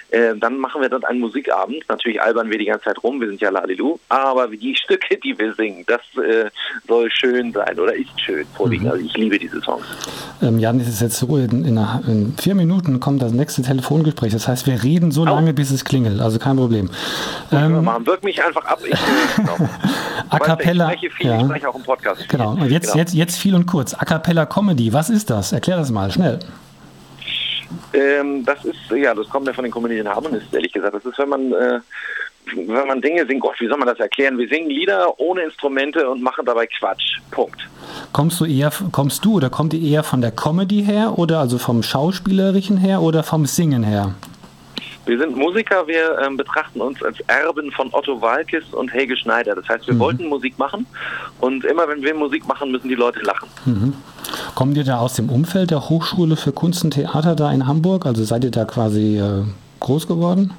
Äh, 0.10 0.36
dann 0.36 0.60
machen 0.60 0.82
wir 0.82 0.90
dort 0.90 1.06
einen 1.06 1.20
Musikabend. 1.20 1.84
Natürlich 1.88 2.22
albern 2.22 2.52
wir 2.52 2.58
die 2.58 2.66
ganze 2.66 2.86
Zeit 2.86 3.04
rum, 3.04 3.20
wir 3.20 3.28
sind 3.28 3.42
ja 3.42 3.50
Ladilu. 3.50 3.98
Aber 4.10 4.48
die 4.48 4.76
Stücke, 4.84 5.18
die 5.18 5.38
wir 5.38 5.54
singen, 5.54 5.84
das 5.88 6.02
äh, 6.24 6.50
soll 6.88 7.10
schön 7.12 7.52
sein 7.52 7.80
oder 7.80 7.96
ist 7.96 8.20
schön 8.22 8.46
vorliegen. 8.56 8.86
Mhm. 8.86 8.92
Also 8.92 9.06
ich 9.06 9.18
liebe 9.18 9.40
diese 9.40 9.62
Songs. 9.62 9.86
Ähm, 10.42 10.60
Jan, 10.60 10.80
es 10.80 10.88
ist 10.88 11.02
jetzt 11.02 11.18
so, 11.18 11.38
in, 11.38 11.66
in, 11.66 11.78
in, 12.08 12.36
vier 12.38 12.56
Minuten 12.56 13.00
kommt 13.00 13.22
das 13.22 13.32
nächste 13.32 13.62
Telefongespräch. 13.62 14.34
Das 14.34 14.48
heißt, 14.48 14.68
wir 14.68 14.84
reden 14.84 15.12
so 15.12 15.22
oh. 15.22 15.26
lange, 15.26 15.54
bis 15.54 15.72
es 15.72 15.86
klingelt. 15.86 16.20
Also 16.20 16.38
kein 16.38 16.58
Problem. 16.58 16.90
Ähm, 17.52 17.86
Wirk 18.06 18.24
mich 18.24 18.44
einfach 18.44 18.66
ab. 18.66 18.80
Ich, 18.86 19.00
genau. 19.36 19.70
A 20.30 20.40
cappella. 20.40 20.92
Ich 20.92 20.98
spreche 20.98 21.16
viel, 21.16 21.28
ja. 21.28 21.38
ich 21.38 21.46
spreche 21.46 21.70
auch 21.70 21.76
im 21.76 21.84
Podcast. 21.84 22.28
Genau. 22.30 22.52
Und 22.52 22.70
jetzt, 22.70 22.92
genau. 22.92 22.98
jetzt, 22.98 23.14
jetzt 23.14 23.38
viel 23.38 23.53
viel 23.54 23.56
und 23.56 23.66
kurz. 23.68 23.94
A 23.94 24.06
Cappella 24.06 24.46
Comedy, 24.46 24.92
was 24.92 25.10
ist 25.10 25.30
das? 25.30 25.52
Erklär 25.52 25.78
das 25.78 25.92
mal, 25.92 26.12
schnell. 26.12 26.40
Ähm, 27.94 28.44
das 28.46 28.66
ist, 28.66 28.78
ja, 28.96 29.14
das 29.14 29.30
kommt 29.30 29.48
ja 29.48 29.54
von 29.54 29.64
den 29.64 29.72
Comedian 29.72 30.08
Harmonisten, 30.08 30.54
ehrlich 30.54 30.72
gesagt. 30.72 30.96
Das 30.96 31.06
ist, 31.06 31.18
wenn 31.20 31.30
man, 31.30 31.52
äh, 31.52 31.80
wenn 32.56 32.88
man 32.88 33.02
Dinge 33.02 33.26
singt, 33.26 33.42
Gott, 33.42 33.60
wie 33.60 33.68
soll 33.68 33.78
man 33.78 33.88
das 33.88 34.00
erklären? 34.00 34.38
Wir 34.38 34.48
singen 34.48 34.70
Lieder 34.70 35.20
ohne 35.20 35.42
Instrumente 35.44 36.10
und 36.10 36.22
machen 36.22 36.46
dabei 36.46 36.68
Quatsch. 36.68 37.20
Punkt. 37.32 37.68
Kommst 38.12 38.40
du 38.40 38.46
eher, 38.46 38.72
kommst 38.92 39.24
du 39.26 39.36
oder 39.36 39.50
kommt 39.50 39.74
ihr 39.74 39.82
eher 39.82 40.04
von 40.04 40.22
der 40.22 40.32
Comedy 40.32 40.84
her 40.84 41.18
oder 41.18 41.40
also 41.40 41.58
vom 41.58 41.84
Schauspielerischen 41.84 42.78
her 42.78 43.02
oder 43.02 43.24
vom 43.24 43.46
Singen 43.46 43.84
her? 43.84 44.14
Wir 45.06 45.18
sind 45.20 45.36
Musiker, 45.36 45.86
wir 45.88 46.18
ähm, 46.20 46.38
betrachten 46.38 46.80
uns 46.80 47.04
als 47.04 47.20
Erben 47.28 47.72
von 47.72 47.90
Otto 47.92 48.22
Walkes 48.22 48.64
und 48.74 48.94
Helge 48.94 49.18
Schneider. 49.18 49.54
Das 49.56 49.68
heißt, 49.68 49.88
wir 49.88 49.96
mhm. 49.96 50.00
wollten 50.00 50.28
Musik 50.28 50.58
machen 50.58 50.86
und 51.42 51.66
immer 51.66 51.88
wenn 51.90 52.02
wir 52.02 52.14
Musik 52.14 52.48
machen, 52.48 52.72
müssen 52.72 52.88
die 52.88 52.96
Leute 52.96 53.20
lachen. 53.22 53.50
Mhm. 53.66 53.94
Kommt 54.56 54.78
ihr 54.78 54.86
da 54.86 55.00
aus 55.00 55.16
dem 55.16 55.30
Umfeld 55.30 55.72
der 55.72 55.90
Hochschule 55.90 56.38
für 56.38 56.54
Kunst 56.54 56.84
und 56.84 56.92
Theater 56.92 57.36
da 57.36 57.52
in 57.52 57.68
Hamburg? 57.68 58.06
Also 58.06 58.24
seid 58.24 58.44
ihr 58.46 58.52
da 58.52 58.64
quasi 58.66 59.18
äh, 59.20 59.44
groß 59.80 60.08
geworden? 60.08 60.54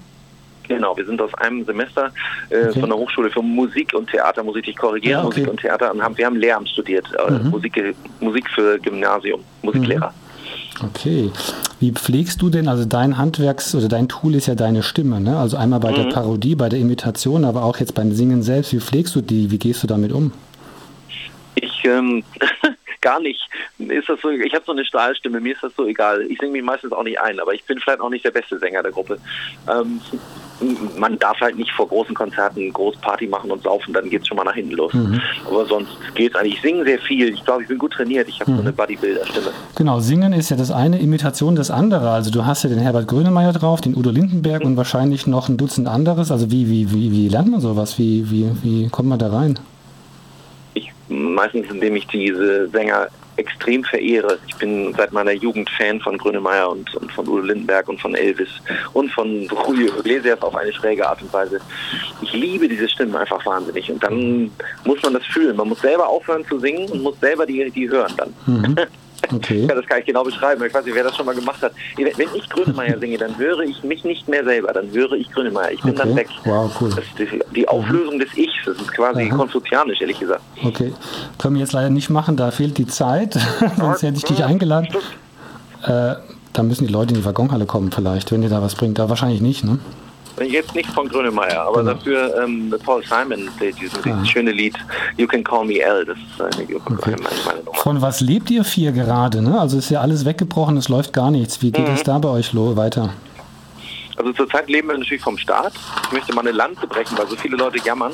Genau, 0.68 0.96
wir 0.96 1.04
sind 1.04 1.20
aus 1.20 1.33
einem 1.35 1.64
Semester 1.64 2.11
äh, 2.50 2.68
okay. 2.68 2.80
von 2.80 2.88
der 2.88 2.98
Hochschule 2.98 3.30
für 3.30 3.42
Musik 3.42 3.92
und 3.94 4.11
Theater, 4.11 4.42
muss 4.42 4.57
ich 4.57 4.64
dich 4.64 4.76
korrigieren, 4.76 5.20
ja, 5.20 5.26
okay. 5.26 5.40
Musik 5.40 5.50
und 5.50 5.61
Theater 5.61 5.92
und 5.92 6.02
haben, 6.02 6.16
wir 6.16 6.26
haben 6.26 6.37
Lehramt 6.37 6.68
studiert, 6.68 7.07
äh, 7.18 7.30
mhm. 7.30 7.50
Musik, 7.50 7.94
Musik 8.20 8.48
für 8.50 8.78
Gymnasium, 8.78 9.42
Musiklehrer. 9.62 10.12
Okay. 10.82 11.30
Wie 11.80 11.92
pflegst 11.92 12.42
du 12.42 12.50
denn, 12.50 12.68
also 12.68 12.84
dein 12.84 13.18
Handwerks- 13.18 13.74
oder 13.74 13.88
dein 13.88 14.08
Tool 14.08 14.34
ist 14.34 14.46
ja 14.46 14.54
deine 14.54 14.82
Stimme, 14.82 15.20
ne? 15.20 15.37
Also 15.37 15.56
einmal 15.56 15.80
bei 15.80 15.90
mhm. 15.92 15.96
der 15.96 16.04
Parodie, 16.04 16.54
bei 16.54 16.68
der 16.68 16.78
Imitation, 16.78 17.44
aber 17.44 17.64
auch 17.64 17.78
jetzt 17.78 17.94
beim 17.94 18.12
Singen 18.12 18.42
selbst. 18.42 18.72
Wie 18.72 18.80
pflegst 18.80 19.14
du 19.14 19.20
die? 19.20 19.50
Wie 19.50 19.58
gehst 19.58 19.82
du 19.82 19.87
damit 19.87 20.12
um? 20.12 20.32
Ich, 21.54 21.84
ähm, 21.84 22.24
gar 23.04 23.20
nicht. 23.20 23.48
Ist 23.78 24.08
das 24.08 24.20
so, 24.20 24.30
ich 24.30 24.54
habe 24.54 24.64
so 24.64 24.72
eine 24.72 24.84
Stahlstimme, 24.84 25.38
mir 25.38 25.54
ist 25.54 25.62
das 25.62 25.72
so 25.76 25.86
egal. 25.86 26.22
Ich 26.22 26.38
singe 26.38 26.52
mich 26.52 26.62
meistens 26.64 26.92
auch 26.92 27.04
nicht 27.04 27.20
ein, 27.20 27.38
aber 27.38 27.54
ich 27.54 27.62
bin 27.64 27.78
vielleicht 27.78 28.00
auch 28.00 28.10
nicht 28.10 28.24
der 28.24 28.30
beste 28.32 28.58
Sänger 28.58 28.82
der 28.82 28.92
Gruppe. 28.92 29.18
Ähm, 29.70 30.00
man 30.96 31.18
darf 31.18 31.40
halt 31.40 31.58
nicht 31.58 31.70
vor 31.72 31.88
großen 31.88 32.14
Konzerten 32.14 32.72
groß 32.72 32.96
Party 32.96 33.26
machen 33.26 33.50
und 33.50 33.62
saufen, 33.62 33.92
dann 33.92 34.08
geht 34.08 34.22
es 34.22 34.28
schon 34.28 34.36
mal 34.36 34.44
nach 34.44 34.54
hinten 34.54 34.72
los. 34.72 34.94
Mhm. 34.94 35.20
Aber 35.46 35.66
sonst 35.66 35.90
geht 36.14 36.32
es 36.32 36.40
eigentlich. 36.40 36.54
Ich 36.54 36.62
singe 36.62 36.84
sehr 36.84 36.98
viel. 36.98 37.28
Ich 37.34 37.44
glaube, 37.44 37.62
ich 37.62 37.68
bin 37.68 37.78
gut 37.78 37.92
trainiert. 37.92 38.28
Ich 38.28 38.40
habe 38.40 38.52
mhm. 38.52 38.56
so 38.56 38.62
eine 38.62 38.72
Bodybuilder-Stimme. 38.72 39.52
Genau, 39.76 40.00
singen 40.00 40.32
ist 40.32 40.50
ja 40.50 40.56
das 40.56 40.70
eine, 40.70 40.98
Imitation 40.98 41.56
das 41.56 41.70
andere. 41.70 42.10
Also 42.10 42.30
du 42.30 42.46
hast 42.46 42.62
ja 42.62 42.70
den 42.70 42.78
Herbert 42.78 43.06
Grönemeyer 43.08 43.52
drauf, 43.52 43.80
den 43.80 43.96
Udo 43.96 44.10
Lindenberg 44.10 44.62
mhm. 44.62 44.70
und 44.70 44.76
wahrscheinlich 44.76 45.26
noch 45.26 45.48
ein 45.48 45.58
Dutzend 45.58 45.88
anderes. 45.88 46.30
Also 46.30 46.50
wie, 46.50 46.70
wie, 46.70 46.90
wie, 46.92 47.12
wie 47.12 47.28
lernt 47.28 47.50
man 47.50 47.60
sowas? 47.60 47.98
Wie, 47.98 48.30
wie, 48.30 48.50
wie 48.62 48.88
kommt 48.88 49.08
man 49.08 49.18
da 49.18 49.30
rein? 49.30 49.58
Meistens, 51.08 51.70
indem 51.70 51.96
ich 51.96 52.06
diese 52.06 52.68
Sänger 52.68 53.08
extrem 53.36 53.82
verehre. 53.84 54.38
Ich 54.46 54.54
bin 54.56 54.94
seit 54.94 55.12
meiner 55.12 55.32
Jugend 55.32 55.68
Fan 55.70 56.00
von 56.00 56.18
Grönemeyer 56.18 56.70
und, 56.70 56.94
und 56.94 57.10
von 57.12 57.26
Udo 57.26 57.40
Lindenberg 57.40 57.88
und 57.88 58.00
von 58.00 58.14
Elvis 58.14 58.48
und 58.92 59.10
von 59.10 59.48
Julio 59.66 59.98
Iglesias 59.98 60.40
auf 60.42 60.54
eine 60.54 60.72
schräge 60.72 61.06
Art 61.06 61.20
und 61.22 61.32
Weise. 61.32 61.60
Ich 62.22 62.32
liebe 62.32 62.68
diese 62.68 62.88
Stimmen 62.88 63.16
einfach 63.16 63.44
wahnsinnig 63.44 63.90
und 63.90 64.02
dann 64.02 64.50
muss 64.84 65.02
man 65.02 65.14
das 65.14 65.24
fühlen. 65.26 65.56
Man 65.56 65.68
muss 65.68 65.80
selber 65.80 66.08
aufhören 66.08 66.44
zu 66.46 66.58
singen 66.58 66.88
und 66.90 67.02
muss 67.02 67.18
selber 67.20 67.46
die, 67.46 67.70
die 67.70 67.88
hören 67.88 68.12
dann. 68.16 68.34
Mhm. 68.46 68.76
Okay. 69.32 69.66
Ja, 69.68 69.74
das 69.74 69.87
kann 69.87 70.00
ich 70.00 70.06
genau 70.06 70.24
beschreiben. 70.24 70.64
Ich 70.64 70.74
weiß 70.74 70.84
nicht, 70.84 70.94
wer 70.94 71.04
das 71.04 71.16
schon 71.16 71.26
mal 71.26 71.34
gemacht 71.34 71.62
hat. 71.62 71.72
Wenn 71.96 72.06
ich 72.34 72.48
Grönemeyer 72.48 72.98
singe, 72.98 73.18
dann 73.18 73.37
höre 73.38 73.60
ich 73.60 73.82
mich 73.82 74.04
nicht 74.04 74.28
mehr 74.28 74.44
selber. 74.44 74.72
Dann 74.72 74.90
höre 74.92 75.12
ich 75.12 75.30
Grönemeyer. 75.30 75.72
Ich 75.72 75.82
bin 75.82 75.92
okay. 75.92 76.02
dann 76.04 76.16
weg. 76.16 76.28
Wow, 76.44 76.70
cool. 76.80 76.90
Das 76.90 77.04
ist 77.04 77.18
die, 77.18 77.42
die 77.54 77.68
Auflösung 77.68 78.16
mhm. 78.16 78.20
des 78.20 78.37
Ichs. 78.37 78.52
Das 78.64 78.76
ist 78.76 78.92
quasi 78.92 79.28
Aha. 79.28 79.37
konfuzianisch, 79.37 80.00
ehrlich 80.00 80.18
gesagt. 80.18 80.42
Okay. 80.62 80.92
Können 81.38 81.54
wir 81.54 81.60
jetzt 81.60 81.72
leider 81.72 81.90
nicht 81.90 82.10
machen. 82.10 82.37
Da 82.37 82.50
fehlt 82.50 82.78
die 82.78 82.87
Zeit. 82.87 83.34
Sonst 83.76 84.02
hätte 84.02 84.16
ich 84.16 84.24
dich 84.24 84.44
eingeladen. 84.44 84.88
Äh, 85.82 86.14
da 86.52 86.62
müssen 86.62 86.87
die 86.87 86.92
Leute 86.92 87.14
in 87.14 87.20
die 87.20 87.24
Waggonhalle 87.24 87.66
kommen 87.66 87.90
vielleicht, 87.90 88.30
wenn 88.32 88.42
ihr 88.42 88.48
da 88.48 88.62
was 88.62 88.74
bringt. 88.74 88.98
Da 88.98 89.08
wahrscheinlich 89.08 89.40
nicht, 89.40 89.64
ne? 89.64 89.78
Jetzt 90.40 90.75
nicht 90.75 90.90
von 90.90 91.09
Grönemeyer, 91.09 91.62
aber 91.62 91.79
genau. 91.79 91.94
dafür 91.94 92.42
ähm, 92.42 92.75
Paul 92.85 93.05
Simon, 93.05 93.49
dieses, 93.61 94.01
dieses 94.03 94.29
schöne 94.29 94.51
Lied 94.51 94.75
You 95.16 95.27
Can 95.27 95.44
Call 95.44 95.64
Me 95.64 95.81
L, 95.81 96.05
das 96.05 96.18
ist 96.18 96.40
eine, 96.40 96.75
okay. 96.75 97.14
meine, 97.47 97.59
Nummer. 97.61 97.79
Von 97.79 98.03
was 98.03 98.20
lebt 98.20 98.51
ihr 98.51 98.64
vier 98.64 98.92
gerade? 98.92 99.42
Ne? 99.42 99.59
Also 99.61 99.79
ist 99.79 99.90
ja 99.90 100.01
alles 100.01 100.25
weggebrochen, 100.25 100.77
es 100.77 100.88
läuft 100.88 101.12
gar 101.12 101.31
nichts. 101.31 101.62
Wie 101.62 101.70
geht 101.70 101.87
mhm. 101.87 101.94
es 101.94 102.03
da 102.03 102.18
bei 102.18 102.29
euch 102.29 102.55
weiter? 102.55 103.11
Also 104.16 104.33
zurzeit 104.33 104.68
leben 104.68 104.88
wir 104.88 104.99
natürlich 104.99 105.23
vom 105.23 105.38
Staat. 105.38 105.73
Ich 106.07 106.12
möchte 106.12 106.33
mal 106.35 106.42
eine 106.42 106.53
Lanze 106.53 106.87
brechen, 106.87 107.16
weil 107.18 107.27
so 107.29 107.37
viele 107.37 107.57
Leute 107.57 107.79
jammern. 107.85 108.12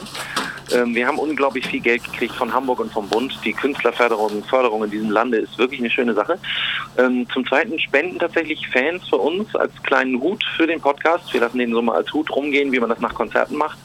Ähm, 0.73 0.95
wir 0.95 1.07
haben 1.07 1.19
unglaublich 1.19 1.67
viel 1.67 1.81
Geld 1.81 2.05
gekriegt 2.05 2.35
von 2.35 2.53
Hamburg 2.53 2.81
und 2.81 2.93
vom 2.93 3.09
Bund. 3.09 3.39
Die 3.45 3.53
Künstlerförderung 3.53 4.43
Förderung 4.45 4.85
in 4.85 4.91
diesem 4.91 5.11
Lande 5.11 5.39
ist 5.39 5.59
wirklich 5.59 5.81
eine 5.81 5.91
schöne 5.91 6.15
Sache. 6.15 6.39
Ähm, 6.99 7.27
zum 7.33 7.47
Zweiten 7.47 7.79
spenden 7.79 8.19
tatsächlich 8.19 8.67
Fans 8.69 9.09
für 9.09 9.17
uns 9.17 9.55
als 9.57 9.73
kleinen 9.83 10.21
Hut 10.21 10.43
für 10.57 10.67
den 10.67 10.81
Podcast. 10.81 11.33
Wir 11.33 11.41
lassen 11.41 11.59
den 11.59 11.73
so 11.73 11.83
mal 11.83 11.97
als 11.97 12.13
Hut 12.13 12.31
rumgehen, 12.31 12.73
wie 12.73 12.81
man 12.81 12.91
das 12.91 13.01
nach 13.01 13.15
Konzerten 13.15 13.57
macht. 13.57 13.79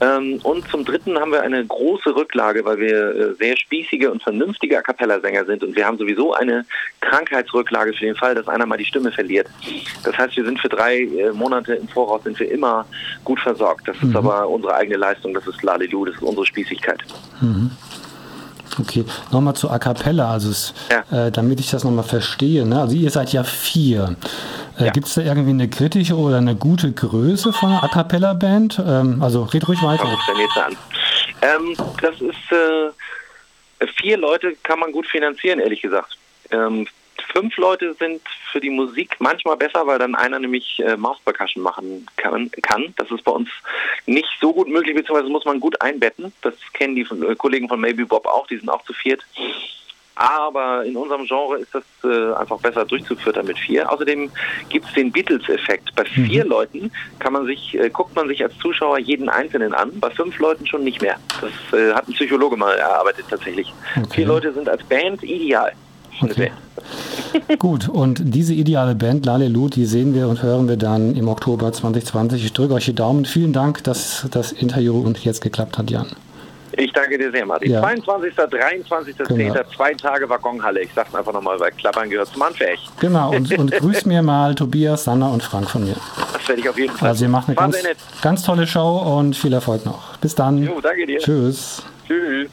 Ähm, 0.00 0.38
und 0.42 0.68
zum 0.68 0.84
Dritten 0.84 1.18
haben 1.18 1.32
wir 1.32 1.42
eine 1.42 1.64
große 1.64 2.14
Rücklage, 2.14 2.64
weil 2.64 2.78
wir 2.78 3.14
äh, 3.14 3.34
sehr 3.34 3.56
spießige 3.56 4.10
und 4.10 4.22
vernünftige 4.22 4.78
A 4.78 4.82
Cappella-Sänger 4.82 5.44
sind 5.44 5.64
und 5.64 5.74
wir 5.74 5.86
haben 5.86 5.98
sowieso 5.98 6.34
eine 6.34 6.64
Krankheitsrücklage 7.00 7.92
für 7.92 8.04
den 8.04 8.14
Fall, 8.14 8.34
dass 8.34 8.46
einer 8.48 8.66
mal 8.66 8.78
die 8.78 8.84
Stimme 8.84 9.10
verliert. 9.10 9.48
Das 10.04 10.16
heißt, 10.16 10.36
wir 10.36 10.44
sind 10.44 10.60
für 10.60 10.68
drei 10.68 11.00
äh, 11.00 11.32
Monate 11.32 11.74
im 11.74 11.88
Voraus 11.88 12.22
sind 12.22 12.38
wir 12.38 12.50
immer 12.50 12.86
gut 13.24 13.40
versorgt. 13.40 13.88
Das 13.88 14.00
mhm. 14.00 14.10
ist 14.10 14.16
aber 14.16 14.48
unsere 14.48 14.74
eigene 14.74 14.96
Leistung, 14.96 15.34
das 15.34 15.46
ist 15.46 15.62
Lalelu, 15.62 16.04
das 16.04 16.14
ist 16.14 16.22
unsere 16.22 16.46
Spießigkeit. 16.46 17.00
Mhm. 17.40 17.70
Okay, 18.80 19.04
nochmal 19.32 19.54
zu 19.54 19.70
A 19.70 19.78
Cappella, 19.78 20.30
also 20.30 20.50
es, 20.50 20.72
ja. 20.90 21.26
äh, 21.26 21.32
damit 21.32 21.58
ich 21.58 21.70
das 21.70 21.82
nochmal 21.82 22.04
verstehe. 22.04 22.64
Ne? 22.64 22.80
Also 22.80 22.94
ihr 22.94 23.10
seid 23.10 23.32
ja 23.32 23.42
vier. 23.42 24.14
Äh, 24.78 24.86
ja. 24.86 24.92
Gibt 24.92 25.06
es 25.06 25.14
da 25.14 25.22
irgendwie 25.22 25.50
eine 25.50 25.68
kritische 25.68 26.16
oder 26.16 26.38
eine 26.38 26.54
gute 26.54 26.92
Größe 26.92 27.52
von 27.52 27.70
einer 27.70 27.84
A 27.84 27.88
Cappella 27.88 28.34
Band? 28.34 28.80
Ähm, 28.84 29.22
also 29.22 29.44
red 29.44 29.66
ruhig 29.68 29.82
weiter. 29.82 30.04
Ähm, 31.42 31.76
das 32.00 32.20
ist 32.20 32.52
äh, 32.52 33.86
vier 33.96 34.16
Leute 34.16 34.56
kann 34.62 34.78
man 34.78 34.92
gut 34.92 35.06
finanzieren, 35.06 35.60
ehrlich 35.60 35.82
gesagt. 35.82 36.16
Ähm, 36.50 36.86
fünf 37.32 37.56
Leute 37.56 37.94
sind 37.94 38.22
für 38.50 38.60
die 38.60 38.70
Musik 38.70 39.16
manchmal 39.18 39.56
besser, 39.56 39.86
weil 39.86 39.98
dann 39.98 40.14
einer 40.14 40.38
nämlich 40.38 40.80
äh, 40.80 40.96
Mouse 40.96 41.20
Percussion 41.24 41.62
machen 41.62 42.06
kann, 42.16 42.50
kann. 42.62 42.94
Das 42.96 43.10
ist 43.10 43.24
bei 43.24 43.32
uns 43.32 43.48
nicht 44.06 44.28
so 44.40 44.52
gut 44.52 44.68
möglich, 44.68 44.94
beziehungsweise 44.94 45.30
muss 45.30 45.44
man 45.44 45.60
gut 45.60 45.80
einbetten. 45.80 46.32
Das 46.42 46.54
kennen 46.72 46.94
die 46.94 47.04
von, 47.04 47.22
äh, 47.22 47.34
Kollegen 47.34 47.68
von 47.68 47.80
Maybe 47.80 48.06
Bob 48.06 48.26
auch, 48.26 48.46
die 48.46 48.56
sind 48.56 48.68
auch 48.68 48.84
zu 48.84 48.92
viert. 48.92 49.24
Aber 50.18 50.84
in 50.84 50.96
unserem 50.96 51.24
Genre 51.26 51.58
ist 51.58 51.72
das 51.72 51.84
äh, 52.02 52.34
einfach 52.34 52.58
besser 52.58 52.84
durchzuführen 52.84 53.46
mit 53.46 53.56
vier. 53.56 53.90
Außerdem 53.90 54.28
gibt 54.68 54.86
es 54.86 54.92
den 54.94 55.12
Beatles-Effekt. 55.12 55.94
Bei 55.94 56.02
mhm. 56.02 56.26
vier 56.26 56.44
mhm. 56.44 56.50
Leuten 56.50 56.92
kann 57.20 57.32
man 57.32 57.46
sich, 57.46 57.78
äh, 57.78 57.88
guckt 57.88 58.16
man 58.16 58.26
sich 58.26 58.42
als 58.42 58.56
Zuschauer 58.58 58.98
jeden 58.98 59.28
Einzelnen 59.28 59.72
an, 59.74 59.92
bei 60.00 60.10
fünf 60.10 60.36
Leuten 60.40 60.66
schon 60.66 60.82
nicht 60.82 61.00
mehr. 61.00 61.16
Das 61.40 61.78
äh, 61.78 61.94
hat 61.94 62.08
ein 62.08 62.14
Psychologe 62.14 62.56
mal 62.56 62.74
erarbeitet 62.74 63.26
tatsächlich. 63.30 63.72
Okay. 63.96 64.08
Vier 64.16 64.26
Leute 64.26 64.52
sind 64.52 64.68
als 64.68 64.82
Band 64.82 65.22
ideal. 65.22 65.72
Okay. 66.20 66.50
Gut, 67.60 67.88
und 67.88 68.20
diese 68.24 68.54
ideale 68.54 68.96
Band 68.96 69.24
Lalelu, 69.24 69.68
die 69.68 69.84
sehen 69.84 70.14
wir 70.14 70.26
und 70.26 70.42
hören 70.42 70.68
wir 70.68 70.76
dann 70.76 71.14
im 71.14 71.28
Oktober 71.28 71.72
2020. 71.72 72.44
Ich 72.44 72.52
drücke 72.52 72.74
euch 72.74 72.86
die 72.86 72.94
Daumen. 72.94 73.24
Vielen 73.24 73.52
Dank, 73.52 73.84
dass 73.84 74.26
das 74.32 74.50
Interview 74.50 74.98
und 74.98 75.24
jetzt 75.24 75.42
geklappt 75.42 75.78
hat, 75.78 75.90
Jan. 75.90 76.08
Ich 76.78 76.92
danke 76.92 77.18
dir 77.18 77.30
sehr, 77.32 77.44
Martin. 77.44 77.72
Ja. 77.72 77.80
22., 77.80 78.34
23., 78.34 79.16
genau. 79.16 79.54
10., 79.54 79.64
zwei 79.74 79.94
Tage 79.94 80.28
Waggonhalle. 80.28 80.82
Ich 80.82 80.90
sag's 80.94 81.12
einfach 81.12 81.32
nochmal, 81.32 81.58
weil 81.58 81.72
Klappern 81.72 82.08
gehört 82.08 82.28
zum 82.28 82.44
Handwerk. 82.44 82.78
Genau, 83.00 83.34
und, 83.34 83.58
und 83.58 83.72
grüß 83.78 84.06
mir 84.06 84.22
mal 84.22 84.54
Tobias, 84.54 85.04
Sanna 85.04 85.28
und 85.28 85.42
Frank 85.42 85.68
von 85.68 85.84
mir. 85.84 85.96
Das 86.32 86.48
werde 86.48 86.60
ich 86.60 86.68
auf 86.68 86.78
jeden 86.78 86.94
Fall. 86.94 87.08
Also 87.08 87.24
ihr 87.24 87.30
macht 87.30 87.48
eine 87.48 87.56
ganz, 87.56 87.76
ganz 88.22 88.42
tolle 88.44 88.66
Show 88.66 88.98
und 88.98 89.36
viel 89.36 89.52
Erfolg 89.52 89.84
noch. 89.84 90.16
Bis 90.18 90.36
dann. 90.36 90.62
Jo, 90.62 90.80
danke 90.80 91.04
dir. 91.04 91.18
Tschüss. 91.18 91.82
Tschüss. 92.06 92.48